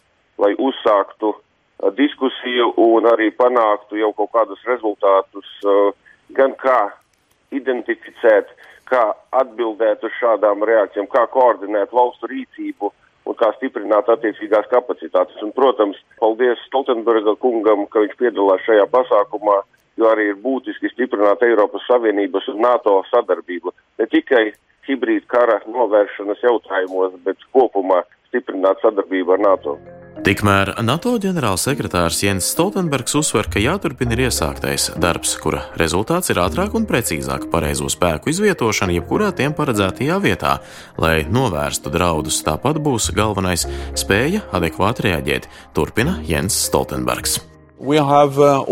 lai 0.41 0.55
uzsāktu 0.57 1.35
diskusiju 1.97 2.73
un 2.77 3.07
arī 3.09 3.29
panāktu 3.35 3.99
jau 3.99 4.11
kaut 4.17 4.31
kādus 4.35 4.61
rezultātus, 4.67 5.49
gan 6.37 6.55
kā 6.59 6.79
identificēt, 7.51 8.51
kā 8.89 9.03
atbildēt 9.35 10.03
uz 10.03 10.13
šādām 10.19 10.63
reakcijām, 10.67 11.07
kā 11.11 11.25
koordinēt 11.33 11.93
valstu 11.93 12.29
rīcību 12.31 12.91
un 13.29 13.37
kā 13.39 13.51
stiprināt 13.57 14.09
attiecīgās 14.11 14.67
kapacitātes. 14.71 15.39
Un, 15.45 15.53
protams, 15.55 15.99
paldies 16.19 16.59
Stoltenberga 16.67 17.35
kungam, 17.39 17.87
ka 17.87 18.03
viņš 18.03 18.17
piedalās 18.19 18.65
šajā 18.67 18.87
pasākumā, 18.91 19.61
jo 19.99 20.09
arī 20.09 20.31
ir 20.31 20.41
būtiski 20.43 20.91
stiprināt 20.91 21.43
Eiropas 21.45 21.85
Savienības 21.87 22.49
un 22.51 22.61
NATO 22.65 22.99
sadarbību. 23.11 23.73
Ne 24.01 24.09
tikai 24.11 24.45
hibrīd 24.87 25.27
kara 25.31 25.61
novēršanas 25.69 26.43
jautājumos, 26.43 27.15
bet 27.23 27.43
kopumā 27.55 28.03
stiprināt 28.27 28.83
sadarbību 28.83 29.37
ar 29.37 29.45
NATO. 29.47 29.77
Tikmēr 30.23 30.69
NATO 30.87 31.17
ģenerālsekretārs 31.19 32.21
Jens 32.23 32.45
Stoltenbergs 32.53 33.17
uzsver, 33.19 33.49
ka 33.51 33.59
jāturpina 33.59 34.15
ir 34.15 34.21
iesāktais 34.29 34.87
darbs, 35.03 35.33
kura 35.43 35.65
rezultāts 35.75 36.31
ir 36.31 36.39
ātrāk 36.39 36.77
un 36.79 36.87
precīzāk 36.87 37.49
pareizo 37.51 37.91
spēku 37.91 38.31
izvietošana 38.31 38.95
jebkurā 38.95 39.33
tiem 39.35 39.51
paredzētajā 39.57 40.23
vietā, 40.23 40.57
lai 40.95 41.25
novērstu 41.27 41.91
draudus. 41.91 42.39
Tāpat 42.47 42.79
būs 42.79 43.11
galvenais 43.11 43.67
spēja 43.99 44.45
adekvāti 44.55 45.11
reaģēt, 45.11 45.49
turpina 45.75 46.21
Jens 46.23 46.55
Stoltenbergs. 46.69 47.41
Uh, 47.83 48.63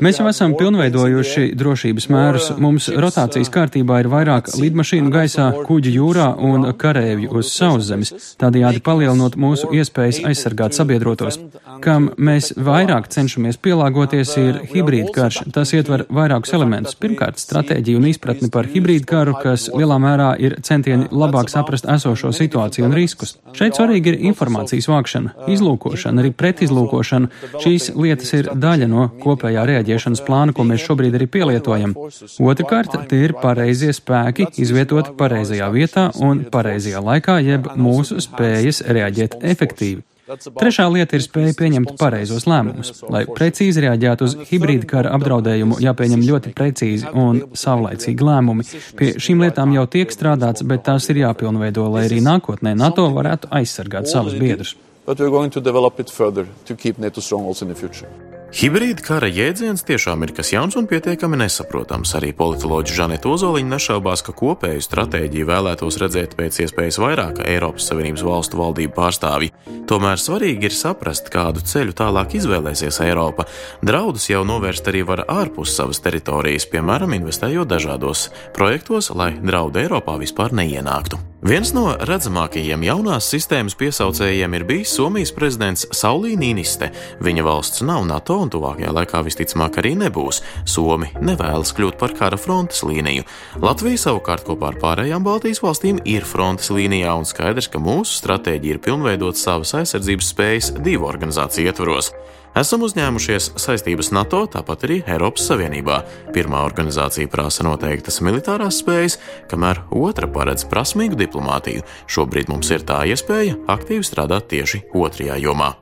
Mēs 0.00 0.18
jau 0.18 0.26
esam 0.30 0.54
pilnveidojuši 0.56 1.42
drošības 1.60 2.06
mērus. 2.08 2.46
Mums 2.56 2.86
rotācijas 3.04 3.50
kārtībā 3.52 3.98
ir 4.00 4.08
vairāk 4.08 4.48
lidmašīnu 4.56 5.12
gaisā, 5.12 5.50
kuģi 5.68 5.92
jūrā 5.98 6.28
un 6.48 6.64
karēvju 6.80 7.34
uz 7.36 7.50
sauszemes, 7.52 8.14
tādējādi 8.40 8.80
palielinot 8.86 9.36
mūsu 9.36 9.68
iespējas 9.76 10.22
aizsargāt 10.30 10.78
sabiedrotos. 10.78 11.36
Kam 11.84 12.08
mēs 12.16 12.54
vairāk 12.56 13.10
cenšamies 13.12 13.60
pielāgoties, 13.60 14.32
ir 14.40 14.62
hibrīd 14.72 15.12
karš. 15.12 15.42
Tas 15.52 15.74
ietver 15.76 16.06
vairākus 16.08 16.56
elementus. 16.56 16.96
Pirmkārt, 16.96 17.36
stratēģiju 17.44 18.00
un 18.00 18.08
izpratni 18.08 18.48
par 18.54 18.70
hibrīd 18.72 19.04
karu, 19.10 19.36
kas 19.42 19.68
lielā 19.74 20.00
mērā 20.00 20.32
ir 20.40 20.56
centieni 20.64 21.12
labāk 21.12 21.52
saprast 21.52 21.84
esošo 21.92 22.32
situāciju 22.32 22.88
un 22.88 22.96
riskus. 22.96 23.36
Šeit 23.52 23.76
svarīgi 23.76 24.14
ir 24.14 24.20
informācijas 24.32 24.88
vākšana, 24.88 25.36
izlūkošana, 25.52 26.24
arī 26.24 26.34
pretizlūkošana. 26.40 27.30
Šīs 27.62 27.90
lietas 27.98 28.34
ir 28.38 28.50
daļa 28.54 28.90
no 28.90 29.08
kopējā 29.22 29.64
reaģēšanas 29.72 30.24
plāna, 30.26 30.56
ko 30.56 30.66
mēs 30.68 30.84
šobrīd 30.86 31.18
arī 31.18 31.28
pielietojam. 31.38 31.96
Otrakārt, 32.38 32.98
tie 33.10 33.24
ir 33.28 33.36
pareizie 33.42 33.92
spēki, 33.96 34.50
izvietoti 34.62 35.16
pareizajā 35.18 35.70
vietā 35.74 36.10
un 36.24 36.46
pareizajā 36.52 37.02
laikā, 37.10 37.40
jeb 37.44 37.72
mūsu 37.78 38.22
spējas 38.24 38.84
reaģēt 38.88 39.42
efektīvi. 39.54 40.04
Trešā 40.28 40.84
lieta 40.92 41.16
ir 41.16 41.22
spēja 41.24 41.54
pieņemt 41.56 41.94
pareizos 42.00 42.44
lēmumus. 42.48 43.00
Lai 43.08 43.22
precīzi 43.28 43.80
reaģētu 43.84 44.26
uz 44.28 44.34
hibrīda 44.50 44.88
kara 44.90 45.12
apdraudējumu, 45.16 45.78
jāpieņem 45.80 46.24
ļoti 46.28 46.52
precīzi 46.58 47.08
un 47.16 47.40
savlaicīgi 47.56 48.28
lēmumi. 48.28 48.66
Pie 48.98 49.14
šīm 49.16 49.46
lietām 49.46 49.72
jau 49.76 49.86
tiek 49.88 50.12
strādāts, 50.12 50.66
bet 50.68 50.84
tās 50.90 51.08
ir 51.08 51.22
jāpilnveido, 51.22 51.88
lai 51.94 52.04
arī 52.10 52.20
nākotnē 52.24 52.76
NATO 52.76 53.08
varētu 53.14 53.48
aizsargāt 53.60 54.12
savus 54.12 54.36
biedrus 54.36 54.76
but 55.08 55.18
we're 55.18 55.30
going 55.30 55.50
to 55.50 55.60
develop 55.60 55.98
it 56.00 56.10
further 56.10 56.46
to 56.66 56.76
keep 56.76 56.98
NATO 56.98 57.22
strong 57.22 57.46
also 57.46 57.64
in 57.64 57.72
the 57.72 57.80
future. 57.80 58.08
Hibrīda 58.48 59.02
kara 59.04 59.28
jēdziens 59.28 59.82
tiešām 59.84 60.22
ir 60.24 60.30
kas 60.36 60.50
jauns 60.54 60.76
un 60.80 60.86
pietiekami 60.88 61.36
nesaprotams. 61.36 62.14
Arī 62.16 62.30
politoloģi 62.36 62.94
Žaneta 62.96 63.28
Ozoliņa 63.28 63.74
nešaubās, 63.74 64.22
ka 64.24 64.32
kopēju 64.36 64.84
stratēģiju 64.84 65.48
vēlētos 65.48 65.98
redzēt 66.00 66.32
pēc 66.36 66.62
iespējas 66.64 66.96
vairāk 67.00 67.42
Eiropas 67.44 67.88
Savienības 67.88 68.24
valstu 68.24 68.60
valdību 68.60 68.96
pārstāvji. 68.96 69.52
Tomēr 69.88 70.20
svarīgi 70.20 70.68
ir 70.68 70.76
saprast, 70.76 71.28
kādu 71.32 71.60
ceļu 71.60 71.96
tālāk 72.00 72.36
izvēlēsies 72.40 73.00
Eiropa. 73.04 73.44
Draudus 73.84 74.30
jau 74.32 74.44
novērst 74.48 74.88
arī 74.92 75.04
var 75.08 75.26
ārpus 75.28 75.76
savas 75.76 76.00
teritorijas, 76.04 76.68
piemēram, 76.72 77.16
investējot 77.20 77.68
dažādos 77.68 78.30
projektos, 78.56 79.12
lai 79.12 79.34
draudu 79.40 79.84
Eiropā 79.84 80.16
vispār 80.24 80.56
neienāktu. 80.56 81.20
Viens 81.38 81.70
no 81.70 81.92
redzamākajiem 82.02 82.82
jaunās 82.82 83.28
sistēmas 83.30 83.76
piesaucējiem 83.78 84.56
ir 84.58 84.64
bijis 84.66 84.90
Somijas 84.98 85.30
prezidents 85.30 85.84
Saulī 85.94 86.32
Nīniste. 86.34 86.88
Viņa 87.22 87.44
valsts 87.46 87.84
nav 87.86 88.02
NATO 88.08 88.40
un 88.42 88.50
tuvākajā 88.50 88.90
laikā 88.96 89.20
visticamāk 89.22 89.78
arī 89.78 89.92
nebūs. 90.00 90.40
Somi 90.66 91.12
nevēlas 91.22 91.70
kļūt 91.78 91.94
par 92.00 92.16
kara 92.18 92.40
frontes 92.42 92.82
līniju. 92.82 93.22
Latvija 93.62 94.02
savukārt 94.08 94.42
kopā 94.48 94.72
ar 94.72 94.80
pārējām 94.82 95.22
Baltijas 95.22 95.62
valstīm 95.62 96.02
ir 96.10 96.26
frontes 96.26 96.72
līnijā 96.74 97.14
un 97.14 97.28
skaidrs, 97.30 97.70
ka 97.70 97.78
mūsu 97.78 98.18
stratēģija 98.18 98.74
ir 98.74 98.82
pilnveidot 98.82 99.38
savas 99.38 99.76
aizsardzības 99.78 100.32
spējas 100.34 100.72
divu 100.82 101.06
organizāciju 101.06 101.70
ietvaros. 101.70 102.10
Esam 102.56 102.82
uzņēmušies 102.86 103.52
saistības 103.60 104.08
NATO, 104.16 104.44
tāpat 104.50 104.86
arī 104.88 105.00
Eiropas 105.06 105.44
Savienībā. 105.50 105.98
Pirmā 106.34 106.62
organizācija 106.66 107.28
prasa 107.30 107.66
noteiktas 107.66 108.22
militārās 108.24 108.80
spējas, 108.82 109.18
kamēr 109.50 109.84
otra 109.92 110.30
paredz 110.32 110.64
prasmīgu 110.70 111.18
diplomātiju. 111.20 111.84
Šobrīd 112.08 112.48
mums 112.52 112.72
ir 112.72 112.86
tā 112.88 113.04
iespēja 113.12 113.60
aktīvi 113.68 114.06
strādāt 114.06 114.48
tieši 114.54 114.86
otrajā 114.94 115.38
jomā. 115.44 115.74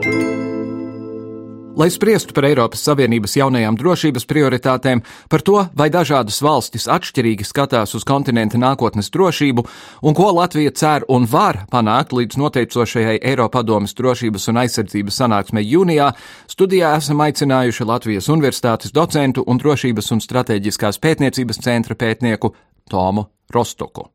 thank 0.00 0.52
you 0.52 0.57
lai 1.78 1.90
spriestu 1.90 2.34
par 2.34 2.48
Eiropas 2.48 2.82
Savienības 2.82 3.36
jaunajām 3.38 3.76
drošības 3.78 4.26
prioritātēm, 4.28 5.02
par 5.30 5.44
to, 5.46 5.62
vai 5.78 5.88
dažādas 5.94 6.40
valstis 6.42 6.88
atšķirīgi 6.90 7.46
skatās 7.46 7.94
uz 7.94 8.06
kontinenta 8.08 8.58
nākotnes 8.58 9.12
drošību 9.14 9.64
un 10.02 10.16
ko 10.18 10.30
Latvija 10.34 10.74
cer 10.74 11.06
un 11.08 11.28
var 11.30 11.62
panākt 11.72 12.14
līdz 12.18 12.40
noteicošajai 12.42 13.20
Eiropadomas 13.22 13.94
drošības 13.98 14.50
un 14.50 14.62
aizsardzības 14.64 15.20
sanāksmei 15.22 15.66
jūnijā, 15.70 16.12
studijā 16.50 16.96
esam 16.98 17.22
aicinājuši 17.24 17.88
Latvijas 17.88 18.30
Universitātes 18.34 18.94
docentu 18.94 19.46
un 19.46 19.62
drošības 19.62 20.14
un 20.16 20.24
strateģiskās 20.24 20.98
pētniecības 20.98 21.62
centra 21.62 21.98
pētnieku 21.98 22.54
Tomu 22.90 23.28
Rostoku. 23.54 24.10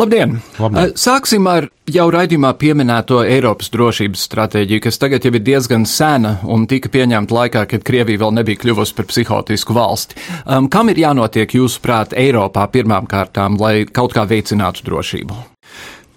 Labdien! 0.00 0.38
Labdien. 0.56 0.94
Sāksim 0.96 1.44
ar 1.50 1.66
jau 1.92 2.06
raidījumā 2.14 2.54
pieminēto 2.56 3.20
Eiropas 3.28 3.68
drošības 3.74 4.24
stratēģiju, 4.28 4.82
kas 4.86 4.98
tagad 5.02 5.26
jau 5.26 5.34
ir 5.36 5.44
diezgan 5.44 5.84
sena 5.88 6.38
un 6.48 6.64
tika 6.70 6.88
pieņemta 6.92 7.36
laikā, 7.36 7.66
kad 7.74 7.84
Krievija 7.84 8.24
vēl 8.24 8.34
nebija 8.40 8.62
kļuvusi 8.64 8.96
par 8.96 9.10
psihotisku 9.12 9.76
valsti. 9.76 10.16
Um, 10.46 10.70
kam 10.72 10.88
ir 10.88 11.04
jānotiek 11.04 11.58
jūsuprāt 11.60 12.16
Eiropā 12.16 12.66
pirmām 12.72 13.08
kārtām, 13.10 13.60
lai 13.60 13.82
kaut 13.84 14.16
kā 14.16 14.24
veicinātu 14.28 14.88
drošību? 14.88 15.51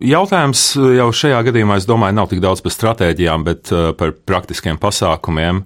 Jautājums 0.04 0.62
jau 0.76 1.06
šajā 1.16 1.38
gadījumā, 1.48 1.78
es 1.80 1.86
domāju, 1.88 2.18
nav 2.18 2.28
tik 2.28 2.42
daudz 2.44 2.60
par 2.66 2.74
stratēģijām, 2.76 3.46
bet 3.48 3.72
uh, 3.72 3.94
par 3.96 4.12
praktiskiem 4.28 4.76
pasākumiem. 4.82 5.62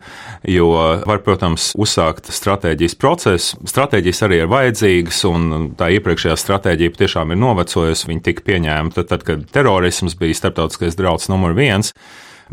Jo 0.45 0.67
var, 1.09 1.23
protams, 1.25 1.71
uzsākt 1.81 2.29
stratēģijas 2.33 2.97
procesu. 3.01 3.57
Stratēģijas 3.69 4.21
arī 4.27 4.43
ir 4.43 4.51
vajadzīgas, 4.51 5.23
un 5.31 5.49
tā 5.79 5.89
iepriekšējā 5.97 6.37
stratēģija 6.37 6.93
patiešām 6.93 7.33
ir 7.33 7.41
novecojusi. 7.41 8.09
Viņa 8.11 8.25
tika 8.29 8.45
pieņemta 8.51 9.07
tad, 9.09 9.25
kad 9.25 9.49
terorisms 9.49 10.17
bija 10.19 10.37
starptautiskais 10.37 10.99
draudz 10.99 11.25
numur 11.33 11.57
viens. 11.57 11.95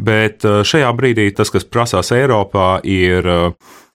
Bet 0.01 0.49
uh, 0.49 0.63
šajā 0.65 0.89
brīdī 0.97 1.29
tas, 1.37 1.53
kas 1.53 1.69
prasās 1.69 2.15
Eiropā, 2.17 2.79
ir 2.89 3.29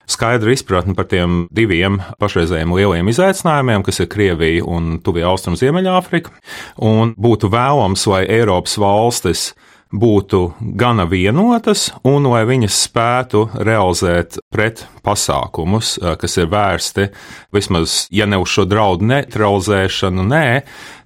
skaidru 0.09 0.53
izpratni 0.53 0.95
par 0.97 1.09
tiem 1.11 1.45
diviem 1.53 1.99
pašreizējiem 2.21 2.75
lielajiem 2.77 3.11
izaicinājumiem, 3.11 3.85
kas 3.87 4.01
ir 4.03 4.09
Krievija 4.11 4.67
un 4.67 4.97
Tuvija 5.03 5.31
Austrum 5.31 5.57
Ziemeļāfrika. 5.59 6.33
Un 6.81 7.15
būtu 7.19 7.51
vēlams, 7.51 8.07
lai 8.11 8.23
Eiropas 8.29 8.77
valstis 8.81 9.51
būtu 9.91 10.53
gana 10.79 11.05
vienotas 11.09 11.89
un 12.07 12.25
lai 12.31 12.45
viņas 12.47 12.77
spētu 12.87 13.43
realizēt 13.59 14.39
pret 14.51 14.85
pasākumus, 15.03 15.97
kas 15.99 16.37
ir 16.39 16.49
vērsti 16.51 17.09
vismaz, 17.53 18.05
ja 18.13 18.27
ne 18.29 18.39
uz 18.41 18.51
šo 18.53 18.65
draudu 18.69 19.07
neutralizēšanu, 19.09 20.25
nē, 20.31 20.45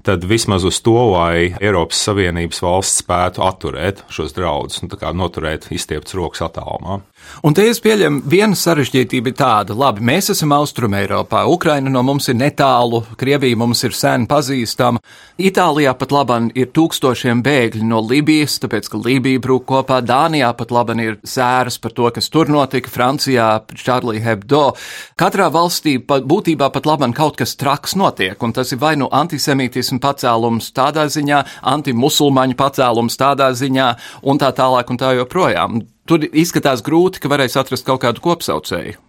tad 0.06 0.26
vismaz 0.30 0.68
uz 0.68 0.80
to, 0.86 0.96
lai 1.16 1.56
Eiropas 1.58 2.04
Savienības 2.06 2.62
valsts 2.62 3.02
spētu 3.02 3.44
atturēt 3.46 4.06
šos 4.14 4.36
draudus 4.38 4.84
un 4.84 4.94
noturēt 5.18 5.72
izstieptas 5.74 6.18
rokas 6.18 6.46
attālumā. 6.46 7.02
Un 7.44 7.56
te 7.58 7.66
es 7.72 7.82
pieņemu, 7.82 8.22
viena 8.30 8.54
sarežģītība 8.60 9.32
ir 9.32 9.38
tāda, 9.40 9.76
labi, 9.78 10.04
mēs 10.06 10.30
esam 10.36 10.54
Austrum 10.54 10.94
Eiropā, 10.94 11.46
Ukraina 11.50 11.90
no 11.90 12.04
mums 12.06 12.30
ir 12.30 12.38
netālu, 12.38 13.02
Krievija 13.18 13.58
mums 13.58 13.82
ir 13.88 13.96
sen 13.98 14.28
pazīstama, 14.30 15.02
Itālijā 15.36 15.92
pat 15.98 16.14
laban 16.16 16.52
ir 16.56 16.70
tūkstošiem 16.76 17.42
bēgļi 17.44 17.84
no 17.90 18.00
Libijas, 18.06 18.60
tāpēc, 18.64 18.92
ka 18.92 19.02
Libija 19.02 19.42
brūk 19.44 19.66
kopā, 19.72 20.00
Dānijā 20.06 20.54
pat 20.56 20.72
laban 20.72 21.02
ir 21.04 21.18
sēras 21.26 21.80
par 21.82 21.96
to, 21.98 22.08
kas 22.14 22.30
tur 22.32 22.48
notika, 22.54 22.92
Francijā, 22.94 23.50
Charlie 23.76 24.22
Hebdo. 24.24 24.70
Katrā 25.20 25.50
valstī 25.52 25.98
pat, 26.00 26.24
būtībā 26.30 26.70
pat 26.72 26.88
laban 26.88 27.12
kaut 27.18 27.36
kas 27.42 27.58
traks 27.60 27.98
notiek, 28.00 28.38
un 28.44 28.54
tas 28.56 28.72
ir 28.72 28.80
vai 28.80 28.96
nu 29.00 29.10
antisemītisms, 29.12 29.96
terorismu 29.96 30.00
pacēlums 30.02 30.72
tādā 30.74 31.08
ziņā, 31.08 31.44
antimusulmaņu 31.64 32.56
pacēlums 32.56 33.18
tādā 33.18 33.54
ziņā 33.54 33.96
un 34.24 34.38
tā 34.38 34.52
tālāk 34.52 34.90
un 34.90 34.98
tā 34.98 35.16
joprojām. 35.16 35.82
Tur 36.06 36.26
izskatās 36.30 36.84
grūti, 36.86 37.22
ka 37.22 37.32
varēs 37.32 37.58
atrast 37.58 37.86
kaut 37.88 38.04
kādu 38.04 38.22
kopsaucēju. 38.22 39.00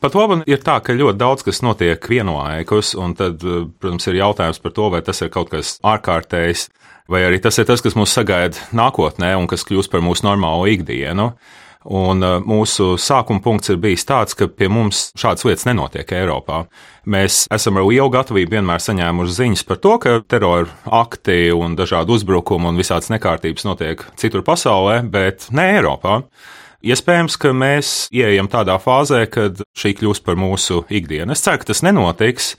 Pat 0.00 0.14
labi 0.16 0.38
ir 0.48 0.62
tā, 0.64 0.78
ka 0.80 0.96
ļoti 0.96 1.20
daudz 1.20 1.44
kas 1.44 1.58
notiek 1.60 2.06
vienlaikus, 2.08 2.94
un 2.96 3.12
tad, 3.18 3.42
protams, 3.44 4.06
ir 4.08 4.16
jautājums 4.22 4.60
par 4.64 4.72
to, 4.72 4.86
vai 4.94 5.02
tas 5.04 5.20
ir 5.20 5.28
kaut 5.32 5.50
kas 5.52 5.74
ārkārtējs, 5.84 6.70
vai 7.12 7.26
arī 7.26 7.42
tas 7.44 7.60
ir 7.60 7.68
tas, 7.68 7.82
kas 7.84 7.98
mūs 7.98 8.14
sagaida 8.16 8.56
nākotnē 8.72 9.34
un 9.36 9.50
kas 9.50 9.66
kļūs 9.68 9.90
par 9.92 10.00
mūsu 10.00 10.24
normālo 10.24 10.64
ikdienu. 10.72 11.34
Un 11.88 12.20
uh, 12.20 12.36
mūsu 12.44 12.98
sākuma 13.00 13.40
punkts 13.40 13.72
ir 13.72 13.78
bijis 13.80 14.04
tāds, 14.04 14.36
ka 14.36 14.50
pie 14.52 14.68
mums 14.68 15.06
šādas 15.16 15.46
lietas 15.48 15.64
nenotiek 15.64 16.12
Eiropā. 16.12 16.66
Mēs 17.08 17.46
esam 17.56 17.80
ar 17.80 17.86
lielu 17.88 18.10
gatavību 18.12 18.58
vienmēr 18.58 18.82
saņēmuši 18.84 19.36
ziņas 19.38 19.64
par 19.64 19.80
to, 19.80 19.94
ka 20.02 20.18
terora 20.28 20.68
akti 21.00 21.48
un 21.56 21.78
dažādi 21.78 22.12
uzbrukumi 22.12 22.68
un 22.68 22.80
visādas 22.80 23.08
nekārtības 23.14 23.64
notiek 23.64 24.04
citur 24.20 24.44
pasaulē, 24.44 25.00
bet 25.08 25.48
ne 25.56 25.70
Eiropā. 25.78 26.20
Iespējams, 26.80 27.34
ka 27.36 27.50
mēs 27.52 27.88
ieejam 28.16 28.46
tādā 28.48 28.78
fāzē, 28.80 29.26
kad 29.28 29.58
šī 29.76 29.94
kļūs 29.98 30.22
par 30.24 30.38
mūsu 30.40 30.82
ikdienu. 30.88 31.32
Es 31.32 31.44
ceru, 31.44 31.60
ka 31.60 31.68
tas 31.68 31.82
nenotiks, 31.84 32.54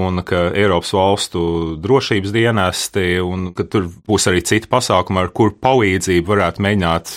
un 0.00 0.20
ka 0.28 0.50
Eiropas 0.52 0.92
valstu 0.96 1.44
drošības 1.80 2.34
dienesti, 2.36 3.06
un 3.24 3.50
ka 3.56 3.64
tur 3.68 3.88
būs 4.08 4.28
arī 4.28 4.44
citi 4.44 4.68
pasākumi, 4.72 5.24
ar 5.24 5.32
kur 5.32 5.54
palīdzību 5.56 6.34
varētu 6.34 6.64
mēģināt 6.68 7.14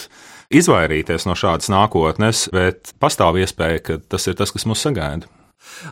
izvairīties 0.56 1.28
no 1.30 1.36
šādas 1.38 1.72
nākotnes, 1.74 2.48
bet 2.56 2.94
pastāv 3.02 3.40
iespēja, 3.42 3.82
ka 3.84 3.98
tas 4.16 4.28
ir 4.30 4.38
tas, 4.40 4.54
kas 4.56 4.68
mūs 4.70 4.84
sagaida. 4.86 5.30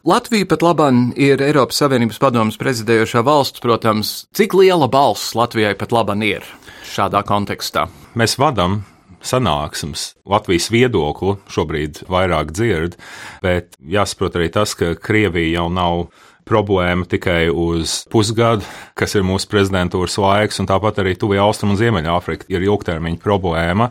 Latvija 0.08 0.48
pat 0.48 0.64
labam 0.64 1.08
ir 1.20 1.42
Eiropas 1.44 1.82
Savienības 1.82 2.20
padomas 2.22 2.60
prezidējošā 2.62 3.24
valsts, 3.26 3.64
protams. 3.64 4.14
Cik 4.38 4.56
liela 4.60 4.88
balss 4.92 5.34
Latvijai 5.36 5.74
pat 5.80 5.92
labam 5.96 6.22
ir 6.24 6.46
šādā 6.94 7.24
kontekstā? 7.28 7.88
Mēs 8.16 8.38
vadām 8.40 8.84
sanāksmes. 9.24 10.14
Latvijas 10.30 10.70
viedokli 10.74 11.38
šobrīd 11.52 12.04
vairāk 12.12 12.54
dzird, 12.56 13.00
bet 13.44 13.78
jāsaprot 13.80 14.38
arī 14.40 14.52
tas, 14.54 14.76
ka 14.78 14.94
Krievija 15.00 15.60
jau 15.60 15.68
nav 15.74 16.06
problēma 16.48 17.08
tikai 17.08 17.48
uz 17.48 18.02
pusgadu, 18.12 18.68
kas 19.00 19.16
ir 19.16 19.24
mūsu 19.24 19.48
prezidentūras 19.52 20.18
laiks, 20.20 20.60
un 20.60 20.68
tāpat 20.68 21.00
arī 21.04 21.16
Tuvija 21.20 21.46
Austrum 21.48 21.72
un 21.74 21.80
Ziemeļāfrika 21.80 22.50
ir 22.52 22.66
ilgtermiņa 22.68 23.22
problēma. 23.24 23.90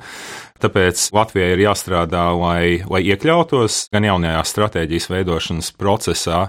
Tāpēc 0.62 1.08
Latvijai 1.10 1.56
ir 1.56 1.64
jāstrādā, 1.64 2.22
lai, 2.38 2.82
lai 2.86 3.00
iekļautos 3.10 3.88
gan 3.90 4.04
jaunajā 4.06 4.42
stratēģijas 4.46 5.08
veidošanas 5.10 5.70
procesā, 5.74 6.42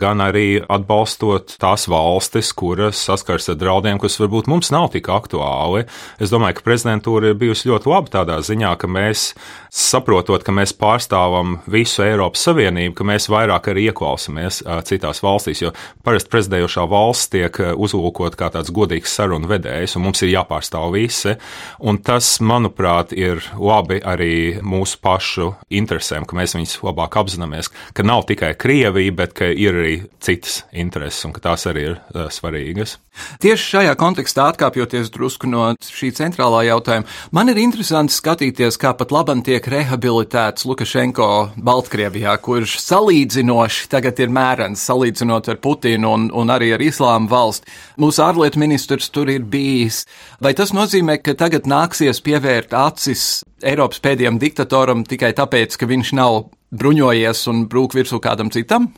gan 0.00 0.22
arī 0.24 0.62
atbalstot 0.64 1.58
tās 1.60 1.84
valstis, 1.92 2.54
kuras 2.56 3.00
saskars 3.10 3.50
ar 3.52 3.58
draudiem, 3.60 4.00
kas 4.00 4.16
varbūt 4.22 4.48
mums 4.48 4.72
nav 4.72 4.88
tik 4.94 5.10
aktuāli. 5.12 5.84
Es 6.16 6.32
domāju, 6.32 6.56
ka 6.58 6.64
prezidentūra 6.70 7.32
ir 7.32 7.36
bijusi 7.40 7.68
ļoti 7.68 7.92
laba 7.92 8.14
tādā 8.14 8.38
ziņā, 8.44 8.72
ka 8.80 8.88
mēs 8.88 9.34
saprotot, 9.68 10.40
ka 10.46 10.54
mēs 10.56 10.72
pārstāvam 10.78 11.58
visu 11.68 12.06
Eiropas 12.06 12.46
Savienību, 12.48 12.96
ka 12.96 13.08
mēs 13.08 13.28
vairāk 13.28 13.68
arī 13.72 13.88
ieklausāmies 13.90 14.62
citās 14.88 15.20
valstīs, 15.24 15.60
jo 15.66 15.74
parasti 16.06 16.32
prezidējošā 16.32 16.86
valsts 16.88 17.32
tiek 17.36 17.60
uzlūkot 17.76 18.38
kā 18.38 18.48
tāds 18.54 18.72
godīgs 18.72 19.12
sarunu 19.20 19.50
vedējs, 19.50 19.98
un 19.98 20.08
mums 20.08 20.24
ir 20.24 20.32
jāpārstāv 20.32 20.88
visi. 20.96 21.36
Un 21.84 22.00
tas, 22.00 22.38
manuprāt, 22.40 23.12
ir 23.12 23.44
labi 23.58 24.00
arī 24.00 24.60
mūsu 24.64 25.00
pašu 25.04 25.52
interesēm, 25.70 26.26
ka 26.28 26.38
mēs 26.38 26.56
viņus 26.56 26.78
labāk 26.86 27.18
apzināmies, 27.20 27.70
ka 27.94 28.06
nav 28.06 28.24
tikai 28.30 28.54
Krievija, 28.58 29.14
bet 29.18 29.34
ka 29.38 29.50
ir 29.50 29.76
arī 29.82 29.96
citas 30.24 30.62
intereses 30.72 31.24
un 31.28 31.34
ka 31.36 31.44
tās 31.50 31.66
arī 31.70 31.90
ir 31.90 31.98
uh, 31.98 32.28
svarīgas. 32.32 32.98
Tieši 33.42 33.64
šajā 33.72 33.94
kontekstā, 33.98 34.48
atkāpjoties 34.52 35.10
drusku 35.14 35.48
no 35.50 35.64
šī 35.82 36.10
centrālā 36.14 36.64
jautājuma, 36.68 37.08
man 37.34 37.50
ir 37.50 37.60
interesanti 37.60 38.14
skatīties, 38.14 38.78
kā 38.80 38.92
pat 38.98 39.12
labam 39.14 39.42
tiek 39.46 39.64
rehabilitēts 39.64 40.66
Lukašenko 40.68 41.28
Baltkrievijā, 41.56 42.36
kurš 42.44 42.78
salīdzinoši 42.84 43.88
tagad 43.92 44.22
ir 44.22 44.32
mērens, 44.34 44.84
salīdzinot 44.86 45.50
ar 45.50 45.60
Putinu 45.62 46.14
un, 46.14 46.28
un 46.30 46.54
arī 46.54 46.72
ar 46.76 46.84
Islāma 46.84 47.30
valsti. 47.30 47.70
Mūsu 47.98 48.22
ārlietu 48.24 48.62
ministrs 48.62 49.10
tur 49.14 49.30
ir 49.32 49.42
bijis. 49.42 50.04
Vai 50.42 50.54
tas 50.58 50.74
nozīmē, 50.76 51.18
ka 51.22 51.34
tagad 51.38 51.66
nāksies 51.68 52.22
pievērt 52.24 52.76
acis 52.78 53.42
Eiropas 53.64 54.00
pēdējiem 54.04 54.38
diktatoram 54.42 55.04
tikai 55.08 55.32
tāpēc, 55.36 55.76
ka 55.78 55.88
viņš 55.90 56.14
nav 56.18 56.48
bruņojies 56.74 57.44
un 57.52 57.66
brūk 57.70 57.96
virsū 57.98 58.20
kādam 58.22 58.52
citam? 58.54 58.92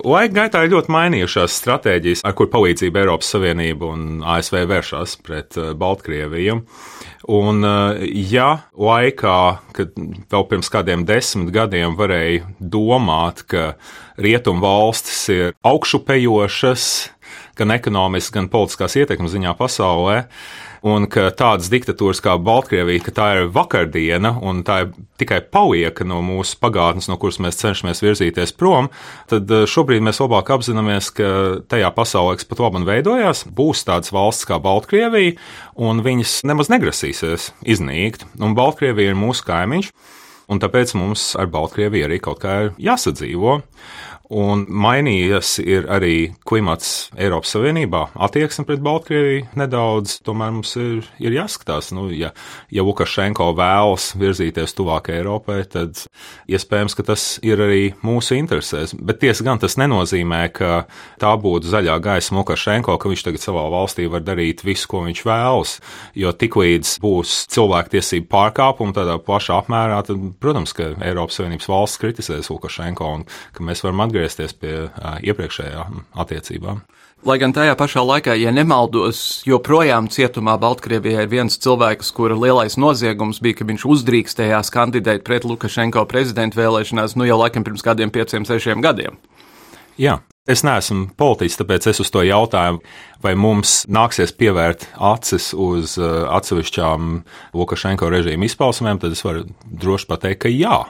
Laika 0.00 0.32
gaitā 0.32 0.62
ir 0.64 0.72
ļoti 0.72 0.92
mainījušās 0.94 1.58
stratēģijas, 1.60 2.22
ar 2.24 2.34
kur 2.38 2.48
palīdzību 2.52 3.02
Eiropas 3.02 3.32
Savienība 3.34 3.90
un 3.90 4.22
ASV 4.24 4.62
vēršas 4.70 5.16
pret 5.26 5.58
uh, 5.60 5.72
Baltkrieviju. 5.76 6.60
Un, 7.30 7.60
uh, 7.66 8.00
ja 8.08 8.48
laikā, 8.72 9.36
kad 9.76 9.92
vēl 10.32 10.46
pirms 10.50 10.72
kādiem 10.72 11.04
desmit 11.08 11.52
gadiem 11.54 11.98
varēja 11.98 12.48
domāt, 12.58 13.44
ka 13.50 13.74
rietumu 14.16 14.64
valstis 14.64 15.20
ir 15.34 15.52
augšupejošas, 15.68 16.86
gan 17.60 17.76
ekonomiski, 17.76 18.38
gan 18.38 18.50
politiskās 18.52 18.96
ietekmes 19.00 19.34
ziņā 19.34 19.54
pasaulē, 19.58 20.24
un 20.86 21.04
ka 21.12 21.28
tādas 21.36 21.68
diktatūras 21.72 22.22
kā 22.24 22.36
Baltkrievija, 22.40 23.02
ka 23.04 23.12
tā 23.16 23.26
ir 23.38 23.50
vakardiena 23.52 24.32
un 24.40 24.62
tā 24.66 24.78
ir 24.84 24.92
tikai 25.20 25.40
palieka 25.52 26.06
no 26.08 26.20
mūsu 26.24 26.56
pagātnes, 26.62 27.10
no 27.10 27.18
kuras 27.20 27.40
mēs 27.42 27.60
cenšamies 27.60 28.00
virzīties 28.04 28.54
prom, 28.56 28.88
tad 29.30 29.50
eh, 29.52 29.66
šobrīd 29.68 30.04
mēs 30.06 30.22
labāk 30.22 30.52
apzināmies, 30.56 31.10
ka 31.16 31.28
tajā 31.70 31.90
pasaulē, 31.96 32.38
kas 32.40 32.48
pat 32.48 32.64
labi 32.64 32.84
veidojās, 32.88 33.44
būs 33.44 33.84
tādas 33.88 34.14
valsts 34.16 34.48
kā 34.48 34.60
Baltkrievija, 34.62 35.36
un 35.76 36.00
viņas 36.06 36.40
nemaz 36.48 36.72
negrasīsies 36.72 37.50
iznīkt. 37.68 38.24
Un 38.40 38.56
Baltkrievija 38.56 39.12
ir 39.12 39.20
mūsu 39.20 39.44
kaimiņš, 39.48 39.92
un 40.50 40.62
tāpēc 40.62 40.96
mums 40.98 41.34
ar 41.38 41.50
Baltkrieviju 41.52 42.08
arī 42.08 42.20
kaut 42.24 42.40
kā 42.42 42.56
ir 42.64 42.72
jāsadzīvo. 42.80 43.60
Un 44.30 44.60
mainījies 44.70 45.56
arī 45.90 46.30
klimats 46.46 47.08
Eiropas 47.18 47.50
Savienībā. 47.50 48.04
Attieksme 48.14 48.62
pret 48.68 48.78
Baltkrieviju 48.78 49.48
nedaudz, 49.58 50.20
tomēr 50.22 50.52
mums 50.54 50.76
ir, 50.78 51.08
ir 51.18 51.34
jāskatās. 51.34 51.88
Nu, 51.96 52.04
ja, 52.14 52.30
ja 52.70 52.84
Lukašenko 52.86 53.48
vēlas 53.58 54.12
virzīties 54.20 54.76
tuvāk 54.78 55.10
Eiropai, 55.10 55.64
tad 55.66 56.04
iespējams, 56.46 56.94
ka 56.94 57.06
tas 57.08 57.24
ir 57.42 57.58
arī 57.64 57.80
mūsu 58.06 58.36
interesēs. 58.38 58.94
Bet 58.94 59.18
tiesa 59.24 59.48
gan 59.48 59.58
tas 59.58 59.74
nenozīmē, 59.82 60.44
ka 60.54 60.84
tā 61.18 61.34
būtu 61.34 61.66
zaļā 61.74 61.98
gaisa 61.98 62.38
Lukašenko, 62.38 63.00
ka 63.02 63.10
viņš 63.10 63.26
tagad 63.26 63.42
savā 63.42 63.66
valstī 63.74 64.06
var 64.14 64.22
darīt 64.22 64.62
visu, 64.62 64.86
ko 64.94 65.02
viņš 65.08 65.24
vēlas. 65.26 65.74
Jo 66.14 66.30
tiklīdz 66.30 67.00
būs 67.02 67.34
cilvēktiesību 67.50 68.30
pārkāpumi 68.30 68.94
tādā 68.94 69.18
plašā 69.18 69.58
apmērā, 69.58 69.98
tad, 70.06 70.22
protams, 70.38 70.78
ka 70.78 70.92
Eiropas 71.02 71.42
Savienības 71.42 71.70
valsts 71.74 72.04
kritizēs 72.06 72.54
Lukašenko 72.54 73.12
un 73.18 73.28
ka 73.58 73.66
mēs 73.66 73.82
varam 73.82 74.06
atgriezties 74.06 74.19
atgriezties 74.20 74.56
pie 74.60 74.74
iepriekšējām 75.24 76.04
attiecībām. 76.20 76.82
Lai 77.20 77.36
gan 77.36 77.52
tajā 77.52 77.74
pašā 77.76 78.00
laikā, 78.00 78.32
ja 78.40 78.48
nemaldos, 78.52 79.42
joprojām 79.44 80.06
cietumā 80.08 80.54
Baltkrievijā 80.60 81.26
ir 81.26 81.28
viens 81.28 81.58
cilvēks, 81.60 82.14
kura 82.16 82.36
lielais 82.36 82.78
noziegums 82.80 83.42
bija, 83.44 83.58
ka 83.58 83.66
viņš 83.68 83.84
uzdrīkstējās 83.92 84.72
kandidēt 84.72 85.26
pret 85.26 85.44
Lukašenko 85.44 86.06
prezidentu 86.08 86.62
vēlēšanās, 86.62 87.18
nu 87.20 87.28
jau 87.28 87.36
laikam 87.42 87.66
pirms 87.66 87.84
kādiem 87.84 88.12
pieciem, 88.12 88.48
sešiem 88.48 88.80
gadiem. 88.80 89.20
Jā, 90.00 90.22
es 90.48 90.64
neesmu 90.64 91.10
politiķis, 91.20 91.58
tāpēc 91.60 91.90
es 91.92 92.00
uz 92.00 92.12
to 92.14 92.24
jautāju, 92.24 92.80
vai 93.20 93.34
mums 93.36 93.82
nāksies 93.84 94.32
pievērt 94.32 94.88
acis 94.96 95.50
uz 95.52 95.98
atsevišķām 96.00 97.12
Lukašenko 97.52 98.08
režīma 98.16 98.48
izpausmēm, 98.48 99.02
tad 99.02 99.12
es 99.12 99.20
varu 99.28 99.44
droši 99.68 100.08
pateikt, 100.08 100.46
ka 100.46 100.54
jā. 100.54 100.80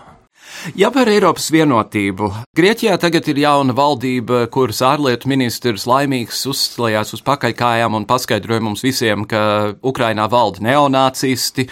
Ja 0.77 0.91
par 0.93 1.09
Eiropas 1.09 1.49
vienotību. 1.55 2.29
Grieķijā 2.57 2.97
tagad 3.01 3.27
ir 3.33 3.41
jauna 3.41 3.75
valdība, 3.77 4.43
kuras 4.53 4.83
ārlietu 4.85 5.31
ministrs 5.31 5.87
laimīgs 5.89 6.43
uzslējās 6.51 7.15
uz 7.17 7.23
pakaļkājām 7.25 7.97
un 7.97 8.07
paskaidroja 8.09 8.63
mums 8.65 8.85
visiem, 8.85 9.25
ka 9.31 9.73
Ukrainā 9.87 10.29
valda 10.31 10.65
neonācisti. 10.67 11.67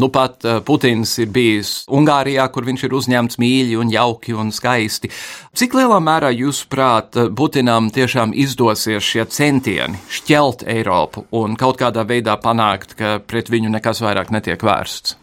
Nu 0.00 0.08
pat 0.14 0.46
uh, 0.46 0.60
Putins 0.64 1.16
ir 1.18 1.30
bijis 1.34 1.72
Ungārijā, 1.90 2.46
kur 2.54 2.64
viņš 2.68 2.84
ir 2.86 2.96
uzņemts 2.96 3.40
mīļi 3.42 3.78
un 3.82 3.90
jauki 3.92 4.36
un 4.38 4.52
skaisti. 4.54 5.10
Cik 5.58 5.74
lielā 5.76 5.98
mērā 6.02 6.30
jūsuprāt 6.32 7.18
Putinam 7.36 7.90
tiešām 7.92 8.34
izdosies 8.38 9.04
šie 9.04 9.26
centieni 9.26 9.98
šķelt 10.10 10.62
Eiropu 10.70 11.26
un 11.36 11.58
kaut 11.58 11.80
kādā 11.82 12.06
veidā 12.06 12.38
panākt, 12.40 12.94
ka 12.98 13.18
pret 13.20 13.50
viņu 13.50 13.72
nekas 13.74 14.02
vairāk 14.04 14.30
netiek 14.30 14.62
vērsts? 14.62 15.18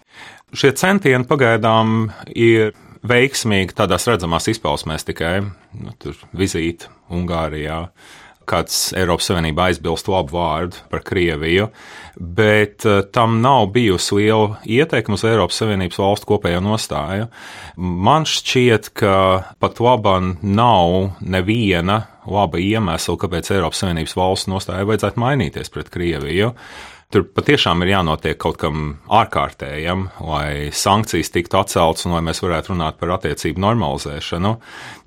Šie 0.55 0.71
centieni 0.79 1.27
pagaidām 1.27 2.11
ir 2.31 2.75
veiksmīgi 3.09 3.75
tādās 3.77 4.07
redzamās 4.09 4.47
izpausmēs 4.51 5.07
tikai 5.07 5.41
nu, 5.43 5.93
vizīte 6.37 6.91
Ungārijā. 7.13 7.87
Kāds 8.47 8.93
Eiropas 8.95 9.25
Savienība 9.27 9.65
aizbilst 9.67 10.07
labu 10.07 10.37
vārdu 10.37 10.79
par 10.87 11.01
Krieviju, 11.03 11.65
bet 12.15 12.85
uh, 12.87 13.01
tam 13.11 13.41
nav 13.43 13.65
bijusi 13.75 14.21
liela 14.21 14.61
ietekme 14.63 15.17
uz 15.17 15.25
Eiropas 15.27 15.59
Savienības 15.59 15.99
valstu 15.99 16.29
kopējo 16.29 16.61
nostāju. 16.63 17.27
Man 17.75 18.23
šķiet, 18.23 18.93
ka 18.95 19.17
pat 19.59 19.81
labam 19.83 20.37
nav 20.47 21.17
neviena 21.19 22.05
laba 22.23 22.63
iemesla, 22.63 23.17
kāpēc 23.19 23.51
Eiropas 23.51 23.83
Savienības 23.83 24.15
valstu 24.15 24.55
nostāja 24.55 24.87
vajadzētu 24.87 25.23
mainīties 25.27 25.73
pret 25.75 25.91
Krieviju. 25.91 26.53
Tur 27.07 27.23
patiešām 27.23 27.85
ir 27.85 27.93
jānotiek 27.93 28.35
kaut 28.35 28.57
kam 28.59 28.97
ārkārtējam, 29.07 30.09
lai 30.27 30.73
sankcijas 30.75 31.31
tiktu 31.31 31.55
atceltas 31.61 32.03
un 32.03 32.17
lai 32.17 32.23
mēs 32.27 32.41
varētu 32.43 32.73
runāt 32.73 32.97
par 32.99 33.13
attiecību 33.15 33.63
normalizēšanu. 33.63 34.51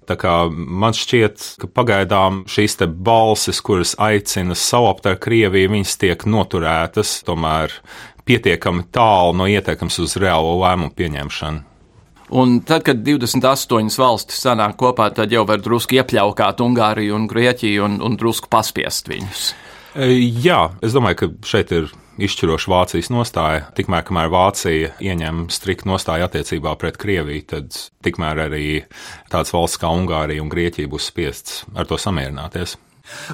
Tā 0.08 0.16
kā 0.18 0.32
man 0.48 0.96
šķiet, 0.96 1.44
ka 1.60 1.68
pagaidām 1.68 2.40
šīs 2.48 2.78
balsis, 2.96 3.60
kuras 3.60 3.92
aicina 4.00 4.56
saukt 4.56 5.04
ar 5.06 5.20
Krieviju, 5.20 5.74
viņas 5.76 5.98
tiek 6.00 6.24
noturētas 6.24 7.18
tomēr 7.28 7.76
pietiekami 8.24 8.88
tālu 8.88 9.36
no 9.36 9.46
ietekmes 9.52 10.00
uz 10.00 10.16
reālo 10.16 10.56
lēmumu 10.64 10.96
pieņemšanu. 10.96 11.66
Un 12.40 12.60
tad, 12.64 12.86
kad 12.86 13.04
28 13.04 14.00
valstis 14.00 14.40
sanāk 14.40 14.78
kopā, 14.80 15.10
tad 15.12 15.34
jau 15.34 15.44
var 15.44 15.60
drusku 15.60 16.00
iepļaukāt 16.00 16.64
Ungāriju 16.64 17.16
un 17.18 17.28
Grieķiju 17.28 17.84
un, 17.84 18.00
un 18.06 18.16
drusku 18.16 18.48
paspiest 18.48 19.12
viņus. 19.12 19.50
E, 19.94 20.12
jā, 20.44 20.60
es 20.84 20.94
domāju, 20.94 21.18
ka 21.18 21.28
šeit 21.46 21.72
ir 21.74 21.90
izšķiroša 22.20 22.70
Vācijas 22.70 23.10
nostāja. 23.12 23.64
Tikmēr, 23.76 24.04
kamēr 24.06 24.30
Vācija 24.32 24.92
ieņem 25.02 25.46
striktu 25.52 25.88
nostāju 25.90 26.26
attiecībā 26.28 26.74
pret 26.80 26.98
Krieviju, 27.00 27.46
tad 27.54 27.78
tikmēr 28.04 28.44
arī 28.46 28.66
tādas 29.32 29.54
valsts 29.56 29.80
kā 29.80 29.90
Ungārija 29.90 30.44
un 30.44 30.52
Grieķija 30.52 30.90
būs 30.90 31.10
spiestas 31.10 31.64
ar 31.74 31.88
to 31.90 31.98
samierināties. 32.00 32.76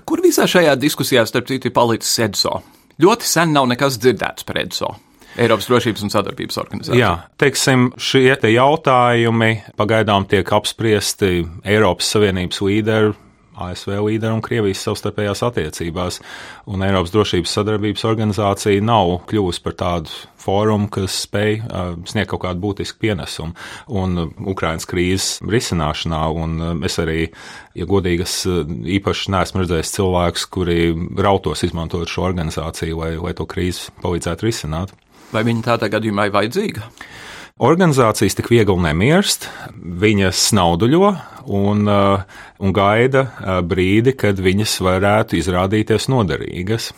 Kur 0.09 0.23
visā 0.25 0.47
šajā 0.49 0.77
diskusijā, 0.81 1.27
starp 1.29 1.51
citu, 1.51 1.69
ir 1.69 1.77
palicis 1.77 2.15
EDSO? 2.25 2.61
Ļoti 3.03 3.29
sen 3.29 3.53
nav 3.53 3.69
nekas 3.69 3.99
dzirdēts 4.01 4.47
par 4.49 4.63
EDSO. 4.63 4.95
Eiropas 5.37 5.67
drošības 5.69 6.07
un 6.07 6.13
sadarbības 6.15 6.57
organizācija. 6.63 6.97
Jā, 6.97 7.11
teiksim, 7.37 7.91
šie 8.01 8.31
te 8.41 8.49
jautājumi 8.55 9.51
pagaidām 9.77 10.25
tiek 10.31 10.49
apspriesti 10.57 11.43
Eiropas 11.69 12.09
Savienības 12.15 12.63
līderu 12.65 13.13
ASV 13.57 13.97
līderu 14.07 14.37
un 14.37 14.45
Krievijas 14.45 14.85
savstarpējās 14.87 15.43
attiecībās. 15.47 16.21
Un 16.71 16.85
Eiropas 16.87 17.13
drošības 17.15 17.55
sadarbības 17.59 18.07
organizācija 18.09 18.85
nav 18.85 19.17
kļuvusi 19.31 19.63
par 19.65 19.77
tādu 19.81 20.13
fórumu, 20.47 20.91
kas 20.93 21.17
spēj 21.25 21.57
uh, 21.65 21.95
sniegt 22.07 22.31
kaut 22.31 22.45
kādu 22.45 22.63
būtisku 22.63 23.01
pienesumu 23.03 23.57
un 23.99 24.21
uh, 24.21 24.31
Ukrainas 24.53 24.87
krīzes 24.89 25.41
risināšanā. 25.43 26.23
Un 26.37 26.57
uh, 26.61 26.75
es 26.87 26.99
arī, 27.03 27.31
ja 27.79 27.89
uh, 27.89 28.77
īpaši 28.99 29.35
neesmu 29.35 29.65
redzējis 29.65 29.95
cilvēkus, 29.99 30.47
kuri 30.53 30.81
rautos 31.19 31.65
izmantot 31.67 32.11
šo 32.13 32.29
organizāciju, 32.29 33.03
lai, 33.03 33.13
lai 33.21 33.35
to 33.37 33.49
krīzi 33.49 33.91
palīdzētu 34.05 34.49
risināt. 34.49 34.95
Vai 35.35 35.43
viņa 35.47 35.73
tādā 35.73 35.91
gadījumā 35.91 36.29
ir 36.29 36.37
vajadzīga? 36.37 36.91
Organizācijas 37.57 38.35
tik 38.37 38.51
viegli 38.53 38.75
nemirst, 38.85 39.47
viņas 39.73 40.43
snauduļo 40.51 41.09
un, 41.57 41.87
uh, 41.89 42.43
un 42.61 42.75
gaida 42.77 43.23
uh, 43.25 43.55
brīdi, 43.65 44.13
kad 44.13 44.43
viņas 44.45 44.75
varētu 44.85 45.39
izrādīties 45.39 46.11
noderīgas. 46.13 46.91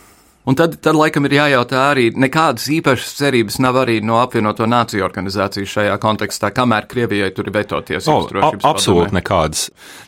Un 0.49 0.55
tad, 0.57 0.79
tad 0.81 0.97
laikam 0.97 1.27
ir 1.27 1.35
jājautā 1.35 1.81
arī, 1.91 2.07
nekādas 2.17 2.65
īpašas 2.73 3.11
cerības 3.19 3.59
nav 3.61 3.75
arī 3.83 3.99
no 4.01 4.17
apvienoto 4.17 4.65
nāciju 4.65 5.05
organizācijas 5.05 5.75
šajā 5.75 5.97
kontekstā, 6.01 6.49
kamēr 6.55 6.87
Krievijai 6.89 7.29
tur 7.37 7.51
ir 7.51 7.53
veto 7.53 7.77
tiesības. 7.85 8.33
Oh, 8.41 8.57
absolūti 8.65 9.13
nekādas. 9.19 9.67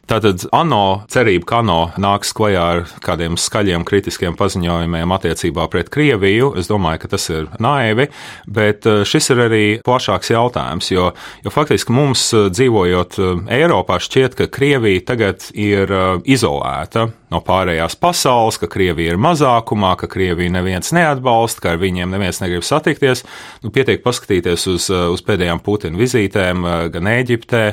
Tātad 0.09 0.47
ANO 0.57 1.03
cerība, 1.13 1.45
ka 1.45 1.59
ANO 1.61 1.77
nāks 2.01 2.33
klajā 2.33 2.65
ar 2.71 2.81
kādiem 3.05 3.37
skaļiem 3.37 3.85
kritiskiem 3.85 4.39
paziņojumiem 4.39 5.13
attiecībā 5.13 5.67
pret 5.69 5.93
Krieviju, 5.93 6.55
es 6.57 6.71
domāju, 6.73 7.03
ka 7.05 7.13
tas 7.13 7.29
ir 7.29 7.45
naivi, 7.61 8.09
bet 8.49 8.89
eh, 8.89 9.05
šis 9.05 9.33
ir 9.35 9.45
arī 9.45 9.63
plašāks 9.85 10.33
jautājums, 10.33 10.89
jo, 10.89 11.11
jo 11.45 11.53
faktiski 11.53 11.93
mums 11.93 12.25
eh, 12.33 12.49
dzīvojot 12.49 13.21
eh, 13.21 13.47
Eiropā 13.61 14.01
šķiet, 14.01 14.41
ka 14.41 14.49
Krievija 14.49 15.05
tagad 15.13 15.51
ir 15.53 15.91
izolēta 16.25 17.11
no 17.31 17.39
pārējās 17.45 17.95
pasaules, 18.01 18.59
ka 18.61 18.69
Krievija 18.71 19.13
ir 19.13 19.19
mazākumā, 19.21 19.93
ka 19.99 20.09
Krieviju 20.11 20.51
neviens 20.53 20.91
neatbalsta, 20.95 21.63
ka 21.63 21.73
ar 21.73 21.81
viņiem 21.81 22.11
neviens 22.11 22.41
negrib 22.43 22.65
satikties. 22.67 23.23
Nu, 23.63 23.71
pietiek 23.73 24.03
paskatīties 24.03 24.67
uz, 24.71 24.89
uz 24.91 25.25
pēdējām 25.27 25.63
Putina 25.63 25.99
vizītēm 25.99 26.65
gan 26.93 27.11
Ēģiptē, 27.11 27.63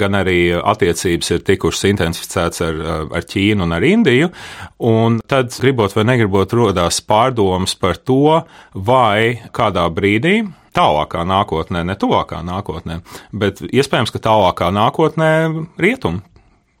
gan 0.00 0.18
arī 0.20 0.38
attiecības 0.56 1.34
ir 1.34 1.46
tikušas 1.46 1.88
intensificētas 1.92 2.66
ar, 2.68 2.82
ar 3.20 3.28
Ķīnu 3.30 3.66
un 3.66 3.76
ar 3.76 3.86
Indiju. 3.86 4.30
Un 4.84 5.20
tad, 5.30 5.54
gribot 5.60 5.94
vai 5.96 6.06
negribot, 6.12 6.54
rodās 6.54 7.00
pārdomas 7.04 7.74
par 7.78 7.98
to, 7.98 8.44
vai 8.74 9.40
kādā 9.54 9.88
brīdī 9.94 10.44
tālākā 10.74 11.22
nākotnē, 11.28 11.84
ne 11.86 11.94
tuvākā 11.98 12.40
nākotnē, 12.42 12.98
bet 13.30 13.62
iespējams, 13.68 14.10
ka 14.14 14.22
tālākā 14.26 14.72
nākotnē 14.74 15.30
rietumi 15.78 16.24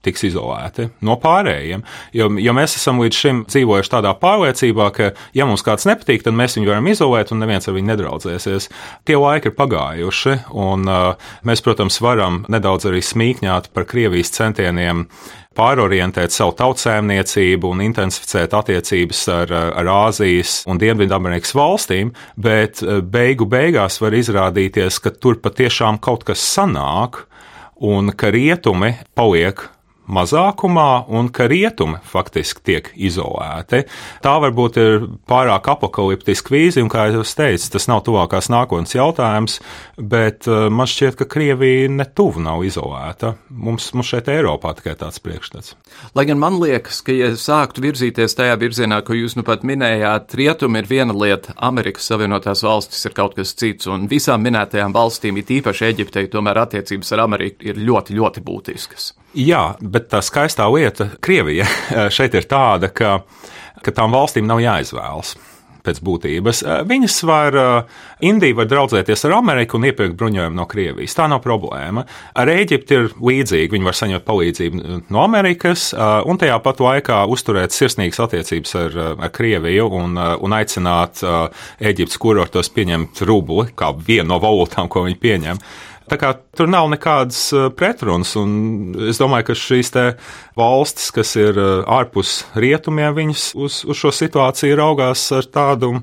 tiks 0.04 0.26
izolēti 0.30 0.88
no 1.04 1.16
pārējiem. 1.20 1.84
Jo, 2.16 2.30
jo 2.40 2.56
mēs 2.56 2.76
esam 2.78 3.02
līdz 3.02 3.20
šim 3.20 3.44
dzīvojuši 3.50 3.94
tādā 3.96 4.14
pārliecībā, 4.20 4.88
ka, 4.96 5.12
ja 5.36 5.48
mums 5.48 5.64
kāds 5.66 5.88
nepatīk, 5.90 6.24
tad 6.26 6.36
mēs 6.38 6.58
viņu 6.58 6.72
varam 6.72 6.90
izolēt 6.92 7.32
un 7.34 7.42
neviens 7.44 7.68
ar 7.68 7.76
viņu 7.76 7.90
nedraudzēsies. 7.92 8.68
Tie 9.08 9.20
laiki 9.20 9.50
ir 9.50 9.56
pagājuši, 9.58 10.36
un 10.64 10.88
uh, 10.90 11.30
mēs, 11.46 11.64
protams, 11.64 12.00
varam 12.04 12.42
nedaudz 12.52 12.90
arī 12.90 13.02
smīkņāt 13.04 13.72
par 13.74 13.88
Krievijas 13.88 14.32
centieniem 14.34 15.08
pārorientēt 15.54 16.34
savu 16.34 16.54
tautsēmniecību 16.58 17.70
un 17.70 17.82
intensificēt 17.84 18.54
attiecības 18.58 19.20
ar, 19.32 19.52
ar 19.80 19.90
Āzijas 20.08 20.62
un 20.70 20.80
Dienvidamerikas 20.82 21.54
valstīm, 21.56 22.10
bet 22.34 22.82
beigu 22.82 23.46
beigās 23.50 24.00
var 24.02 24.16
izrādīties, 24.18 24.98
ka 25.02 25.14
tur 25.14 25.38
patiešām 25.44 26.00
kaut 26.02 26.26
kas 26.28 26.42
sanāk 26.42 27.24
un 27.84 28.12
ka 28.16 28.32
rietumi 28.34 28.94
paliek 29.14 29.68
mazākumā 30.10 31.06
un 31.12 31.30
ka 31.34 31.46
rietumi 31.50 31.98
faktiski 32.08 32.62
tiek 32.64 32.90
izolēti. 32.94 33.84
Tā 34.24 34.34
varbūt 34.42 34.78
ir 34.80 35.06
pārāk 35.30 35.70
apakaliptiska 35.72 36.54
vīzija, 36.54 36.84
un, 36.84 36.90
kā 36.92 37.06
jau 37.12 37.24
teicu, 37.24 37.70
tas 37.74 37.88
nav 37.90 38.04
tuvākās 38.06 38.50
nākotnes 38.52 38.94
jautājums, 38.96 39.58
bet 39.98 40.48
uh, 40.50 40.66
man 40.72 40.88
šķiet, 40.90 41.16
ka 41.20 41.28
Krievija 41.30 41.88
netuvu 41.92 42.42
nav 42.44 42.64
izolēta. 42.66 43.34
Mums, 43.48 43.90
mums 43.96 44.12
šeit 44.12 44.28
Eiropā 44.32 44.74
tikai 44.78 44.96
tāds 45.00 45.22
priekšstats. 45.24 45.74
Lai 46.16 46.26
gan 46.28 46.40
man 46.42 46.58
liekas, 46.60 47.00
ka, 47.04 47.14
ja 47.16 47.32
sāktu 47.38 47.84
virzīties 47.84 48.36
tajā 48.38 48.58
virzienā, 48.60 49.00
ko 49.06 49.16
jūs 49.16 49.38
nu 49.38 49.46
pat 49.46 49.64
minējāt, 49.66 50.36
rietumi 50.38 50.82
ir 50.82 50.90
viena 50.90 51.16
lieta, 51.16 51.56
Amerikas 51.56 52.10
Savienotās 52.10 52.64
valstis 52.66 53.04
ir 53.08 53.16
kaut 53.16 53.38
kas 53.38 53.54
cits, 53.56 53.88
un 53.90 54.08
visām 54.10 54.44
minētajām 54.44 54.94
valstīm, 54.94 55.40
it 55.40 55.52
īpaši 55.60 55.90
Eģiptei, 55.92 56.28
tomēr 56.32 56.64
attiecības 56.66 57.14
ar 57.14 57.26
Ameriku 57.26 57.70
ir 57.70 57.80
ļoti, 57.80 58.16
ļoti 58.18 58.44
būtiskas. 58.44 59.12
Jā, 59.34 59.74
bet 59.82 60.06
tā 60.12 60.20
skaistā 60.22 60.68
lieta 60.70 61.08
Krievija 61.22 61.66
šeit 62.14 62.36
ir 62.38 62.46
tāda, 62.50 62.92
ka, 62.94 63.18
ka 63.82 63.94
tām 63.94 64.14
valstīm 64.14 64.46
nav 64.46 64.62
jāizvēlas. 64.62 65.34
pēc 65.84 65.98
būtības. 66.00 66.62
Viņas 66.88 67.16
var, 67.28 67.56
Indija 68.24 68.56
var 68.56 68.68
draudzēties 68.70 69.26
ar 69.26 69.34
Ameriku 69.36 69.76
un 69.76 69.84
iepirkt 69.84 70.14
bruņojumu 70.16 70.56
no 70.56 70.64
Krievijas. 70.64 71.12
Tā 71.12 71.26
nav 71.28 71.42
problēma. 71.44 72.06
Ar 72.32 72.48
Eģipti 72.48 72.96
ir 72.96 73.10
līdzīgi. 73.20 73.68
Viņi 73.74 73.84
var 73.84 73.98
saņemt 73.98 74.24
palīdzību 74.24 75.00
no 75.12 75.20
Amerikas 75.20 75.90
un 76.24 76.40
tajā 76.40 76.56
pat 76.64 76.80
laikā 76.80 77.18
uzturēt 77.28 77.76
sirsnīgas 77.76 78.22
attiecības 78.24 78.74
ar, 78.80 79.00
ar 79.18 79.34
Krieviju 79.34 79.90
un, 79.98 80.16
un 80.16 80.56
aicināt 80.56 81.20
Eģiptes 81.84 82.16
kurortos 82.16 82.72
pieņemt 82.72 83.20
rubli 83.28 83.68
kā 83.76 83.92
vienu 83.92 84.30
no 84.32 84.40
valūtām, 84.40 84.88
ko 84.88 85.04
viņi 85.04 85.20
pieņem. 85.20 85.60
Tā 86.10 86.18
kā 86.20 86.34
tur 86.56 86.68
nav 86.68 86.90
nekādas 86.92 87.40
uh, 87.56 87.68
pretrunas, 87.72 88.34
un 88.36 88.96
es 89.08 89.20
domāju, 89.20 89.48
ka 89.48 89.56
šīs 89.56 89.92
valstis, 90.58 91.08
kas 91.16 91.32
ir 91.40 91.56
uh, 91.56 91.84
ārpus 91.88 92.42
rietumiem, 92.60 93.14
viņas 93.16 93.46
uz, 93.56 93.80
uz 93.88 94.00
šo 94.00 94.12
situāciju 94.12 94.76
raugās 94.80 95.24
ar 95.32 95.48
tādu 95.48 95.94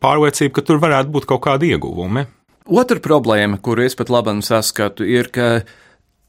pārliecību, 0.00 0.54
ka 0.56 0.64
tur 0.64 0.80
varētu 0.80 1.12
būt 1.12 1.28
kaut 1.28 1.44
kādi 1.48 1.74
ieguvumi. 1.74 2.24
Otra 2.66 2.98
problēma, 3.02 3.60
kuru 3.62 3.84
es 3.84 3.94
pat 3.94 4.08
labam 4.10 4.40
saskatu, 4.42 5.04
ir, 5.04 5.28
ka 5.30 5.60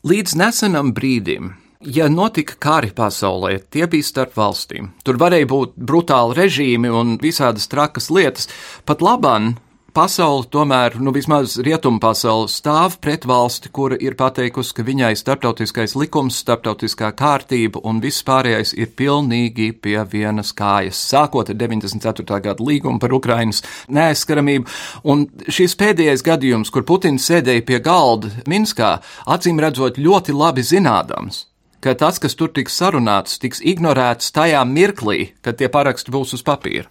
līdz 0.08 0.36
nesenam 0.38 0.92
brīdim 0.94 1.56
Ja 1.86 2.08
notika 2.10 2.56
kari 2.58 2.90
pasaulē, 2.90 3.60
tie 3.70 3.86
bija 3.86 4.06
starp 4.06 4.34
valstīm. 4.34 4.90
Tur 5.06 5.20
varēja 5.22 5.46
būt 5.46 5.76
brutāli 5.78 6.34
režīmi 6.40 6.90
un 6.90 7.20
visādas 7.22 7.70
trakas 7.70 8.10
lietas. 8.10 8.50
Pat 8.82 9.04
labāk 9.06 9.54
pasaule 9.98 10.46
tomēr, 10.54 11.00
nu 11.02 11.10
vismaz 11.10 11.56
rietumu 11.66 11.98
pasaule, 12.02 12.46
stāv 12.52 13.00
pret 13.02 13.24
valsti, 13.26 13.72
kura 13.74 13.98
ir 14.04 14.14
pateikusi, 14.20 14.76
ka 14.78 14.84
viņai 14.86 15.16
starptautiskais 15.18 15.96
likums, 15.98 16.38
starptautiskā 16.44 17.10
kārtība 17.18 17.82
un 17.88 18.02
viss 18.04 18.22
pārējais 18.28 18.76
ir 18.78 18.92
pilnīgi 19.00 19.72
pie 19.82 19.98
vienas 20.12 20.52
kājas, 20.58 21.00
sākot 21.02 21.50
ar 21.50 21.58
94. 21.58 22.38
gada 22.46 22.68
līgumu 22.68 23.02
par 23.02 23.16
Ukrainas 23.18 23.64
neaizskaramību. 23.90 24.70
Un 25.10 25.26
šis 25.50 25.74
pēdējais 25.80 26.26
gadījums, 26.28 26.74
kur 26.74 26.86
Putins 26.86 27.26
sēdēja 27.26 27.66
pie 27.66 27.80
galda 27.82 28.30
Minskā, 28.46 29.00
acīm 29.26 29.62
redzot 29.64 29.98
ļoti 29.98 30.36
labi 30.38 30.66
zinādams, 30.68 31.48
ka 31.82 31.96
tas, 31.98 32.22
kas 32.22 32.38
tur 32.38 32.54
tiks 32.54 32.78
sarunāts, 32.78 33.42
tiks 33.42 33.66
ignorēts 33.66 34.30
tajā 34.36 34.62
mirklī, 34.68 35.32
kad 35.42 35.58
tie 35.58 35.72
paraksti 35.74 36.14
būs 36.14 36.38
uz 36.38 36.46
papīra. 36.46 36.86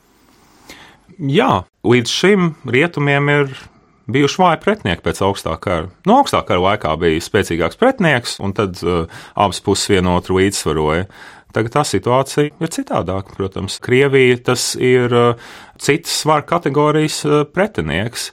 Jā, 1.17 1.65
līdz 1.87 2.13
šim 2.13 2.51
rietumiem 2.69 3.31
ir 3.33 3.55
bijuši 4.13 4.41
vāji 4.43 4.61
pretinieki 4.63 5.05
pēc 5.05 5.23
augstā 5.25 5.55
kara. 5.63 5.89
No 6.05 6.13
nu, 6.13 6.19
augstā 6.21 6.43
kara 6.47 6.61
laikā 6.63 6.93
bija 7.01 7.23
spēcīgāks 7.25 7.81
pretinieks, 7.81 8.37
un 8.45 8.53
tad 8.57 8.83
uh, 8.85 9.09
abas 9.35 9.63
puses 9.65 9.89
vienotru 9.95 10.39
līdzsvaroja. 10.41 11.09
Tagad 11.57 11.73
tā 11.73 11.87
situācija 11.89 12.53
ir 12.53 12.73
citādāka, 12.73 13.33
protams. 13.39 13.79
Krievija 13.81 14.37
tas 14.51 14.75
ir 14.77 15.13
uh, 15.17 15.47
citas 15.81 16.19
svara 16.21 16.45
kategorijas 16.47 17.23
uh, 17.25 17.45
pretinieks, 17.49 18.29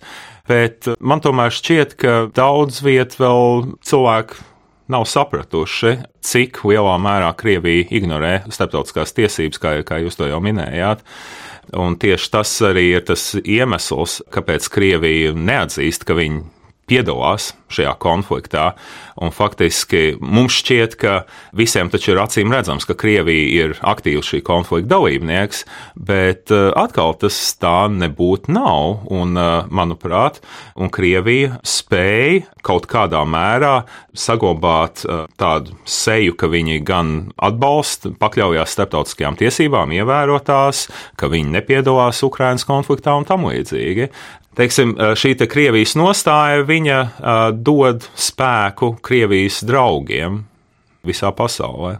bet 0.51 0.91
uh, 0.91 0.99
man 0.99 1.23
tomēr 1.23 1.55
šķiet, 1.55 1.95
ka 2.03 2.17
daudz 2.35 2.83
viet 2.83 3.15
vēl 3.21 3.77
cilvēku 3.87 4.43
nav 4.91 5.07
sapratuši, 5.07 5.95
cik 6.19 6.65
lielā 6.67 6.97
mērā 6.99 7.31
Krievija 7.39 7.87
ignorē 7.95 8.33
starptautiskās 8.51 9.15
tiesības, 9.15 9.61
kā, 9.63 9.73
kā 9.87 10.03
jūs 10.03 10.19
to 10.19 10.27
jau 10.27 10.43
minējāt. 10.43 11.07
Un 11.71 11.95
tieši 11.99 12.29
tas 12.33 12.51
arī 12.67 12.89
ir 12.97 13.05
tas 13.07 13.31
iemesls, 13.39 14.19
kāpēc 14.33 14.67
Krievija 14.73 15.31
neatzīst, 15.37 16.03
ka 16.07 16.17
viņi 16.17 16.43
piedalās 16.89 17.51
šajā 17.73 17.93
konfliktā. 18.01 18.73
Un 19.21 19.33
faktiski 19.33 20.17
mums 20.21 20.55
šķiet, 20.61 20.95
ka 20.99 21.13
visiem 21.55 21.89
taču 21.93 22.13
ir 22.13 22.21
acīm 22.23 22.53
redzams, 22.53 22.85
ka 22.89 22.97
Krievija 22.97 23.67
ir 23.67 23.75
aktīvs 23.81 24.33
šī 24.33 24.41
konflikta 24.45 24.95
dalībnieks, 24.95 25.63
bet 25.95 26.53
uh, 26.53 26.71
atkal 26.79 27.15
tas 27.21 27.37
tā 27.61 27.87
nebūtu 27.93 28.53
nav. 28.53 29.05
Un, 29.13 29.37
uh, 29.37 29.69
manuprāt, 29.73 30.41
un 30.77 30.91
Krievija 30.93 31.59
spēja 31.65 32.47
kaut 32.65 32.87
kādā 32.89 33.21
mērā 33.27 33.83
saglabāt 34.17 35.03
uh, 35.05 35.25
tādu 35.39 35.77
seju, 35.89 36.35
ka 36.39 36.49
viņi 36.51 36.79
gan 36.85 37.13
atbalsta, 37.37 38.13
pakļaujās 38.21 38.75
starptautiskajām 38.75 39.37
tiesībām, 39.39 39.93
ievērotās, 39.97 40.87
ka 41.19 41.29
viņi 41.31 41.57
nepiedalās 41.57 42.23
Ukrainas 42.25 42.65
konfliktā 42.67 43.15
un 43.17 43.27
tam 43.29 43.47
līdzīgi 43.49 44.09
teiksim, 44.57 44.95
šī 45.19 45.35
te 45.39 45.49
Krievijas 45.49 45.97
nostāja, 45.99 46.63
viņa 46.67 47.01
uh, 47.03 47.43
dod 47.53 48.07
spēku 48.15 48.95
Krievijas 49.03 49.61
draugiem 49.67 50.43
visā 51.03 51.33
pasaulē. 51.35 51.99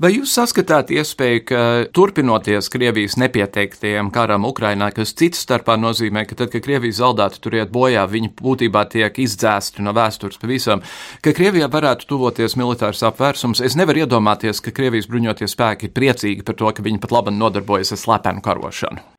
Vai 0.00 0.10
jūs 0.14 0.32
saskatāt 0.36 0.90
iespēju, 0.94 1.40
ka 1.48 1.60
turpinoties 1.94 2.70
Krievijas 2.72 3.16
nepieteiktajam 3.20 4.10
karam 4.14 4.46
Ukrainā, 4.48 4.90
kas 4.94 5.14
cits 5.18 5.42
starpā 5.44 5.76
nozīmē, 5.80 6.24
ka 6.28 6.38
tad, 6.38 6.52
kad 6.52 6.64
Krievija 6.64 7.00
zaudētu 7.00 7.42
tur 7.44 7.58
iet 7.58 7.72
bojā, 7.74 8.06
viņi 8.10 8.32
būtībā 8.40 8.84
tiek 8.92 9.18
izdzēsti 9.26 9.84
no 9.84 9.94
vēstures 9.96 10.40
pavisam, 10.40 10.84
ka 11.24 11.34
Krievijā 11.36 11.68
varētu 11.72 12.08
tuvoties 12.10 12.56
militārs 12.60 13.04
apvērsums? 13.06 13.64
Es 13.64 13.78
nevaru 13.80 14.04
iedomāties, 14.04 14.62
ka 14.64 14.74
Krievijas 14.74 15.10
bruņotie 15.10 15.50
spēki 15.50 15.90
ir 15.90 15.96
priecīgi 15.96 16.46
par 16.46 16.58
to, 16.60 16.70
ka 16.70 16.86
viņi 16.86 17.02
pat 17.02 17.18
labi 17.18 17.36
nodarbojas 17.36 17.94
ar 17.96 18.02
slepenu 18.06 18.44
karošanu. 18.44 19.13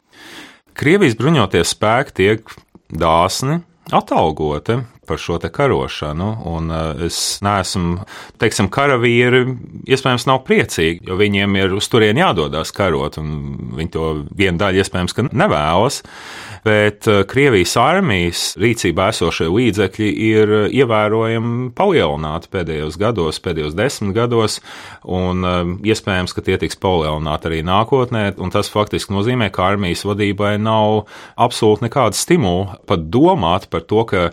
Krievijas 0.76 1.16
bruņotie 1.16 1.62
spēki 1.64 2.14
tiek 2.20 2.50
dāsni 2.92 3.62
atalgoti 3.96 4.82
par 5.08 5.22
šo 5.22 5.38
te 5.42 5.52
karošanu, 5.54 6.30
un 6.52 6.74
uh, 6.74 7.06
es 7.08 7.20
neesmu, 7.46 8.06
teiksim, 8.42 8.70
karavīri 8.74 9.44
iespējams 9.90 10.28
nav 10.30 10.44
priecīgi, 10.48 11.06
jo 11.10 11.20
viņiem 11.20 11.60
ir 11.62 11.78
uz 11.78 11.90
turieni 11.92 12.24
jādodas 12.24 12.74
karot, 12.76 13.20
un 13.22 13.32
viņi 13.78 13.94
to 13.94 14.12
vienu 14.36 14.62
daļu 14.62 14.84
iespējams, 14.84 15.18
nevēlas 15.32 16.02
bet 16.66 17.06
uh, 17.08 17.22
Krievijas 17.30 17.76
armijas 17.78 18.44
rīcībā 18.58 19.12
esošie 19.14 19.48
līdzekļi 19.54 20.08
ir 20.32 20.54
ievērojami 20.74 21.70
palielināti 21.78 22.50
pēdējos 22.54 22.98
gados, 23.02 23.40
pēdējos 23.46 23.76
desmit 23.78 24.16
gados, 24.18 24.58
un 25.06 25.46
um, 25.46 25.76
iespējams, 25.86 26.34
ka 26.34 26.42
tie 26.46 26.58
tiks 26.62 26.80
palielināti 26.82 27.52
arī 27.52 27.62
nākotnē, 27.68 28.26
un 28.42 28.54
tas 28.54 28.72
faktiski 28.74 29.14
nozīmē, 29.14 29.52
ka 29.54 29.70
armijas 29.76 30.06
vadībai 30.08 30.56
nav 30.62 31.06
absolūti 31.38 31.86
nekāda 31.86 32.18
stimula 32.18 32.80
pat 32.90 33.06
domāt 33.14 33.70
par 33.70 33.86
to, 33.86 34.02
ka 34.10 34.26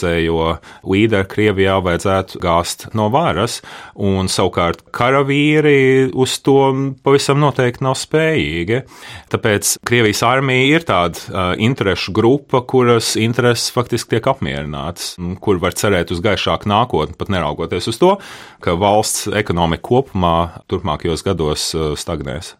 pašreizējo 0.00 0.58
līderu 0.88 1.28
Krievijā 1.28 1.78
vajadzētu 1.84 2.40
gāzt 2.40 2.88
no 2.94 3.08
varas, 3.12 3.60
un 3.94 4.28
savukārt 4.28 4.82
karavīri 4.92 6.10
uz 6.12 6.38
to 6.40 6.92
pavisam 7.04 7.40
noteikti 7.40 7.84
nav 7.84 7.96
spējīgi. 7.98 8.82
Tāpēc 9.30 9.78
Krievijas 9.86 10.22
armija 10.22 10.76
ir 10.76 10.86
tāda 10.88 11.18
uh, 11.18 11.40
interešu 11.58 12.12
grupa, 12.12 12.62
kuras 12.62 13.16
intereses 13.16 13.70
faktiski 13.74 14.16
tiek 14.16 14.30
apmierinātas, 14.30 15.16
kur 15.40 15.60
var 15.60 15.76
cerēt 15.76 16.12
uz 16.12 16.22
gaišāku 16.24 16.70
nākotni, 16.70 17.18
pat 17.18 17.32
neraugoties 17.32 17.90
uz 17.90 18.00
to, 18.00 18.16
ka 18.60 18.76
valsts 18.80 19.28
ekonomika 19.28 19.86
kopumā 19.90 20.64
turpmākajos 20.70 21.26
gados 21.26 21.70
uh, 21.76 21.92
stagnēs. 21.98 22.56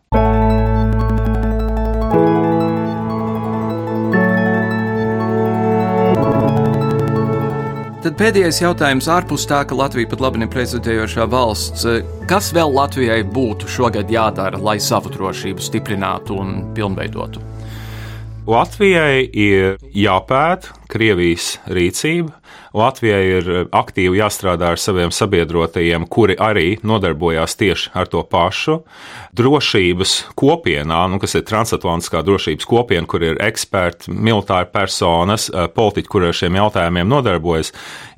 Tad 8.00 8.14
pēdējais 8.16 8.62
jautājums 8.62 9.10
ārpus 9.12 9.42
tā, 9.44 9.58
ka 9.68 9.76
Latvija 9.76 10.08
pat 10.08 10.22
labi 10.24 10.40
neprezidējošā 10.40 11.26
valsts. 11.28 11.84
Kas 12.30 12.48
vēl 12.56 12.72
Latvijai 12.72 13.18
būtu 13.28 13.68
šogad 13.68 14.08
jādara, 14.08 14.56
lai 14.56 14.78
savu 14.80 15.12
drošību 15.12 15.60
stiprinātu 15.60 16.40
un 16.40 16.54
pilnveidotu? 16.72 17.49
Latvijai 18.48 19.26
ir 19.36 19.74
jāpēta 19.92 20.72
Krievijas 20.90 21.58
rīcība. 21.68 22.32
Latvijai 22.74 23.22
ir 23.36 23.48
aktīvi 23.74 24.20
jāstrādā 24.20 24.70
ar 24.72 24.80
saviem 24.80 25.12
sabiedrotajiem, 25.14 26.06
kuri 26.10 26.36
arī 26.40 26.78
nodarbojās 26.86 27.56
tieši 27.58 27.92
ar 27.98 28.08
to 28.10 28.22
pašu. 28.26 28.78
Drošības 29.36 30.14
kopienā, 30.38 31.02
nu, 31.10 31.18
kas 31.22 31.36
ir 31.36 31.44
transatlantiskā 31.50 32.22
drošības 32.26 32.68
kopiena, 32.70 33.06
kur 33.10 33.26
ir 33.26 33.40
eksperti, 33.42 34.14
militāri 34.14 34.70
personas, 34.72 35.50
politiķi, 35.50 36.10
kuri 36.10 36.30
ar 36.30 36.40
šiem 36.40 36.58
jautājumiem 36.62 37.10
nodarbojas, 37.10 37.74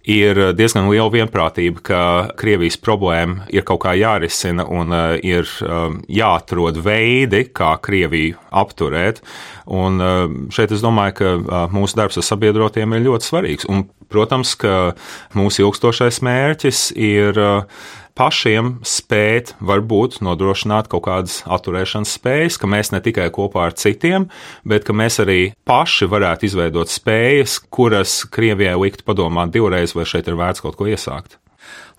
ir 0.08 0.38
diezgan 0.58 0.88
liela 0.90 1.10
vienprātība, 1.12 1.82
ka 1.86 2.02
Krievijas 2.38 2.78
problēma 2.82 3.46
ir 3.54 3.66
kaut 3.68 3.84
kā 3.84 3.94
jārisina 3.98 4.66
un 4.66 4.94
uh, 4.94 5.14
ir 5.22 5.48
um, 5.66 6.00
jāatrod 6.10 6.80
veidi, 6.82 7.44
kā 7.54 7.74
Krieviju 7.82 8.38
apturēt. 8.62 9.22
Un 9.70 10.02
uh, 10.02 10.26
šeit 10.54 10.74
es 10.74 10.82
domāju, 10.84 11.18
ka 11.20 11.32
uh, 11.38 11.64
mūsu 11.74 11.98
darbs 12.00 12.18
ar 12.18 12.26
sabiedrotiem 12.26 12.96
ir 12.96 13.06
ļoti 13.06 13.30
svarīgs. 13.30 13.68
Un, 13.70 13.86
protams, 14.12 14.52
ka 14.60 14.92
mūsu 15.38 15.62
ilgstošais 15.64 16.18
mērķis 16.26 16.90
ir 17.00 17.38
uh, 17.40 17.86
pašiem 18.18 18.78
spēt, 18.86 19.54
varbūt 19.64 20.20
nodrošināt 20.24 20.88
kaut 20.92 21.06
kādas 21.06 21.40
atturēšanas 21.46 22.16
spējas, 22.18 22.58
ka 22.60 22.70
mēs 22.70 22.92
ne 22.94 23.00
tikai 23.04 23.28
kopā 23.34 23.68
ar 23.70 23.76
citiem, 23.78 24.28
bet 24.68 24.86
ka 24.88 24.96
mēs 24.96 25.20
arī 25.24 25.40
paši 25.68 26.08
varētu 26.12 26.48
izveidot 26.48 26.92
spējas, 26.92 27.58
kuras 27.72 28.22
Krievijai 28.32 28.76
liktu 28.80 29.06
padomāt 29.08 29.54
divreiz, 29.54 29.96
vai 29.96 30.06
šeit 30.08 30.28
ir 30.28 30.38
vērts 30.40 30.64
kaut 30.64 30.78
ko 30.78 30.88
iesākt. 30.90 31.38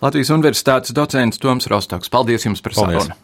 Latvijas 0.04 0.34
Universitātes 0.36 0.94
docents 0.96 1.40
Toms 1.40 1.70
Rostoks, 1.72 2.12
paldies 2.12 2.46
jums 2.46 2.62
par 2.64 2.76
sarunu! 2.76 3.16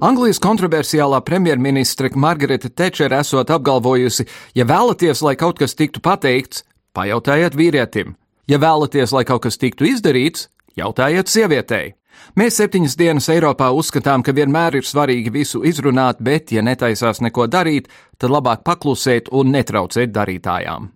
Anglijas 0.00 0.38
kontroversiālā 0.40 1.18
premjerministre 1.20 2.08
Margarita 2.16 2.70
Tečere 2.72 3.18
esot 3.20 3.50
apgalvojusi, 3.52 4.24
ja 4.56 4.64
vēlaties, 4.64 5.20
lai 5.20 5.34
kaut 5.36 5.60
kas 5.60 5.76
tiktu 5.76 6.00
pateikts, 6.00 6.64
pajautājiet 6.96 7.58
vīrietim. 7.58 8.14
Ja 8.50 8.58
vēlaties, 8.58 9.12
lai 9.14 9.22
kaut 9.22 9.44
kas 9.44 9.60
tiktu 9.62 9.86
izdarīts, 9.86 10.48
jautājiet 10.74 11.28
sievietei. 11.30 11.92
Mēs 12.34 12.56
septiņas 12.58 12.96
dienas 12.98 13.28
Eiropā 13.30 13.68
uzskatām, 13.70 14.24
ka 14.26 14.34
vienmēr 14.34 14.80
ir 14.80 14.86
svarīgi 14.86 15.30
visu 15.30 15.62
izrunāt, 15.62 16.18
bet, 16.18 16.50
ja 16.50 16.64
netaisās 16.66 17.22
neko 17.22 17.46
darīt, 17.46 17.86
tad 18.20 18.32
labāk 18.36 18.64
paklusēt 18.66 19.32
un 19.32 19.54
netraucēt 19.56 20.12
darītājām. 20.14 20.90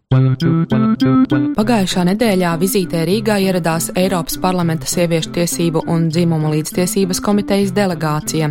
Pagājušā 1.55 2.05
nedēļā 2.07 2.51
vizītē 2.61 3.01
Rīgā 3.09 3.41
ieradās 3.43 3.89
Eiropas 3.99 4.37
parlamenta 4.39 4.87
sieviešu 4.87 5.33
tiesību 5.35 5.83
un 5.91 6.07
dzimumu 6.13 6.53
līdztiesības 6.53 7.19
komitejas 7.25 7.73
delegācija, 7.75 8.51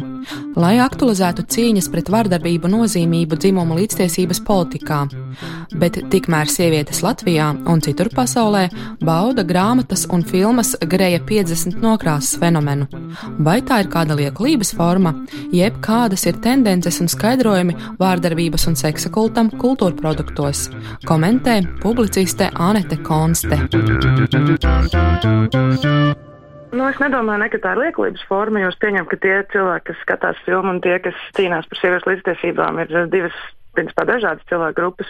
lai 0.60 0.74
aktualizētu 0.84 1.46
cīņas 1.56 1.88
pret 1.94 2.12
vardarbību 2.12 2.68
nozīmību 2.74 3.40
dzimumu 3.40 3.78
līdztiesības 3.80 4.42
politikā. 4.44 5.00
Bet 5.80 6.02
tikmēr 6.12 6.52
sievietes 6.52 7.00
Latvijā 7.06 7.48
un 7.72 7.82
citur 7.86 8.12
pasaulē 8.14 8.66
bauda 9.00 9.46
grāmatas 9.48 10.04
un 10.12 10.26
filmas 10.28 10.76
Greja 10.84 11.22
50 11.24 11.80
nokrāsas 11.84 12.36
fenomenu. 12.44 12.90
Vai 13.40 13.62
tā 13.64 13.80
ir 13.86 13.92
kāda 13.94 14.20
liekulības 14.20 14.76
forma, 14.76 15.16
jeb 15.56 15.80
kādas 15.86 16.28
ir 16.28 16.44
tendences 16.44 17.00
un 17.00 17.08
skaidrojumi 17.12 17.78
vārdarbības 18.04 18.63
un 18.70 18.76
seksa 18.80 19.12
kultam 19.14 19.50
kultūra 19.62 19.96
produktos? 20.00 20.68
Komentē 21.08 21.62
publiciste 21.84 22.50
Anete 22.56 22.98
Konste. 23.04 23.60
Nu, 26.74 26.88
es 26.90 26.98
nedomāju, 26.98 27.40
ne, 27.44 27.50
ka 27.54 27.60
tā 27.62 27.76
ir 27.76 27.84
liekulības 27.84 28.24
forma, 28.30 28.64
jo 28.64 28.72
es 28.74 28.80
pieņemu, 28.82 29.10
ka 29.12 29.20
tie 29.22 29.36
cilvēki, 29.54 29.86
kas 29.92 30.00
skatās 30.06 30.40
filmu 30.48 30.74
un 30.74 30.82
tie, 30.82 30.96
kas 31.04 31.20
cīnās 31.38 31.68
par 31.70 31.82
sieviešu 31.82 32.10
līdztiesībām, 32.10 32.82
ir 32.82 32.96
divas 33.14 33.38
principā 33.78 34.06
dažādas 34.10 34.46
cilvēku 34.50 34.80
grupas. 34.80 35.10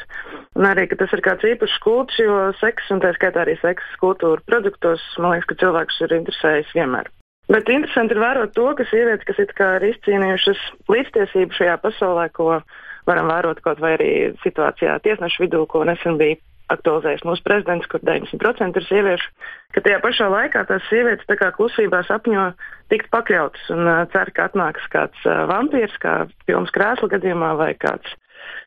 Un 0.59 0.67
arī, 0.67 0.85
tas 0.91 1.11
ir 1.15 1.23
kāds 1.23 1.47
īpašs 1.47 1.79
kults, 1.83 2.19
jo 2.19 2.51
seks, 2.59 2.91
un 2.91 3.03
tā 3.03 3.13
skaitā 3.15 3.43
arī 3.43 3.55
seksa 3.61 3.99
kultūra 4.03 4.43
produktos, 4.47 5.03
man 5.19 5.35
liekas, 5.35 5.49
ka 5.51 5.59
cilvēkus 5.63 6.01
ir 6.03 6.17
interesējis 6.19 6.73
vienmēr. 6.75 7.11
Bet 7.51 7.67
interesanti 7.67 8.15
ir 8.15 8.23
vērot 8.23 8.53
to, 8.55 8.69
ka 8.77 8.85
sievietes, 8.87 9.27
kas 9.27 9.39
ir 9.43 9.87
izcīnījušas 9.89 10.61
līdztiesību 10.91 11.57
šajā 11.57 11.75
pasaulē, 11.83 12.29
ko 12.35 12.61
varam 13.09 13.29
vērot 13.31 13.61
kaut 13.65 13.81
vai 13.83 13.95
arī 13.97 14.11
situācijā 14.43 14.97
tiesnešu 15.03 15.45
vidū, 15.45 15.63
ko 15.69 15.83
nesen 15.87 16.19
bija 16.21 16.39
aktualizējis 16.71 17.25
mūsu 17.27 17.43
prezidents, 17.45 17.87
kur 17.91 18.01
90% 18.05 18.79
ir 18.79 18.85
sieviešu, 18.87 19.29
ka 19.75 19.83
tajā 19.83 19.99
pašā 20.03 20.29
laikā 20.31 20.63
tās 20.69 20.85
sievietes 20.89 21.27
tā 21.29 21.37
kā 21.39 21.51
klusībā 21.55 22.03
sapņo 22.07 22.49
tikt 22.93 23.09
pakļautas 23.13 23.69
un 23.75 23.83
uh, 23.83 24.03
cer, 24.13 24.31
ka 24.35 24.47
atnāks 24.49 24.87
kāds 24.93 25.27
uh, 25.27 25.43
vampīrs, 25.51 25.95
kā 26.03 26.23
filmas 26.47 26.71
krēsla 26.75 27.11
gadījumā, 27.15 27.53
vai 27.59 27.73
kāds 27.79 28.15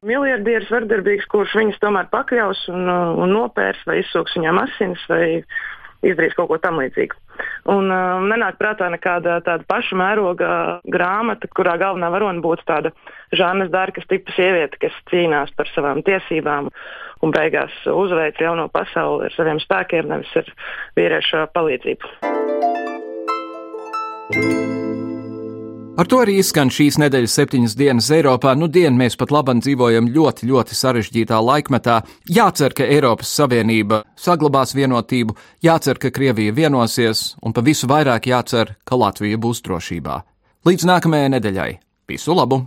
miljardieris 0.07 0.71
vardarbīgs, 0.73 1.29
kurš 1.33 1.57
viņas 1.59 1.81
tomēr 1.83 2.11
pakļaus 2.13 2.67
un, 2.73 2.85
uh, 2.85 3.17
un 3.23 3.33
nopērs 3.37 3.83
vai 3.89 4.01
izsūks 4.03 4.37
viņām 4.39 4.61
asinis 4.67 5.09
vai 5.11 5.27
izdarīs 6.05 6.35
kaut 6.37 6.49
ko 6.51 6.59
tam 6.63 6.81
līdzīgu. 6.83 7.15
Un 7.73 7.91
uh, 7.93 8.21
nenāk 8.25 8.59
prātā 8.61 8.89
nekāda 8.93 9.41
tāda 9.45 9.65
paša 9.69 9.97
mēroga 9.99 10.49
grāmata, 10.93 11.49
kurā 11.57 11.77
galvenā 11.81 12.11
varona 12.13 12.41
būtu 12.45 12.63
tāda 12.69 12.93
Žānas 13.37 13.73
Dārkas 13.73 14.09
tipa 14.11 14.33
sieviete, 14.37 14.77
kas 14.81 14.95
cīnās 15.11 15.51
par 15.57 15.67
savām 15.75 16.03
tiesībām 16.07 16.71
un 17.25 17.35
beigās 17.35 17.73
uzveic 17.91 18.41
jauno 18.41 18.69
pasauli 18.73 19.27
ar 19.29 19.33
saviem 19.37 19.59
spēkiem, 19.63 20.09
nevis 20.13 20.37
ar 20.43 20.47
vīriešu 20.99 21.47
palīdzību. 21.57 22.05
Ar 25.97 26.05
to 26.05 26.19
arī 26.21 26.35
izskan 26.43 26.69
šīs 26.69 26.99
nedēļas 27.01 27.35
septiņas 27.39 27.75
dienas 27.79 28.11
Eiropā. 28.13 28.53
Nu, 28.53 28.69
dienu 28.69 28.99
mēs 29.01 29.17
pat 29.17 29.33
labam 29.33 29.63
dzīvojam 29.65 30.11
ļoti, 30.13 30.45
ļoti 30.51 30.77
sarežģītā 30.77 31.39
laikmetā. 31.41 32.03
Jācer, 32.29 32.77
ka 32.77 32.85
Eiropas 32.85 33.33
Savienība 33.33 34.03
saglabās 34.21 34.77
vienotību, 34.77 35.39
jācer, 35.65 35.97
ka 35.97 36.13
Krievija 36.13 36.53
vienosies, 36.53 37.31
un 37.41 37.57
pa 37.57 37.65
visu 37.65 37.89
vairāk 37.89 38.29
jācer, 38.29 38.77
ka 38.85 39.01
Latvija 39.01 39.41
būs 39.41 39.65
drošībā. 39.65 40.21
Līdz 40.69 40.91
nākamajai 40.93 41.37
nedēļai. 41.39 41.71
Visu 42.13 42.37
labu! 42.37 42.67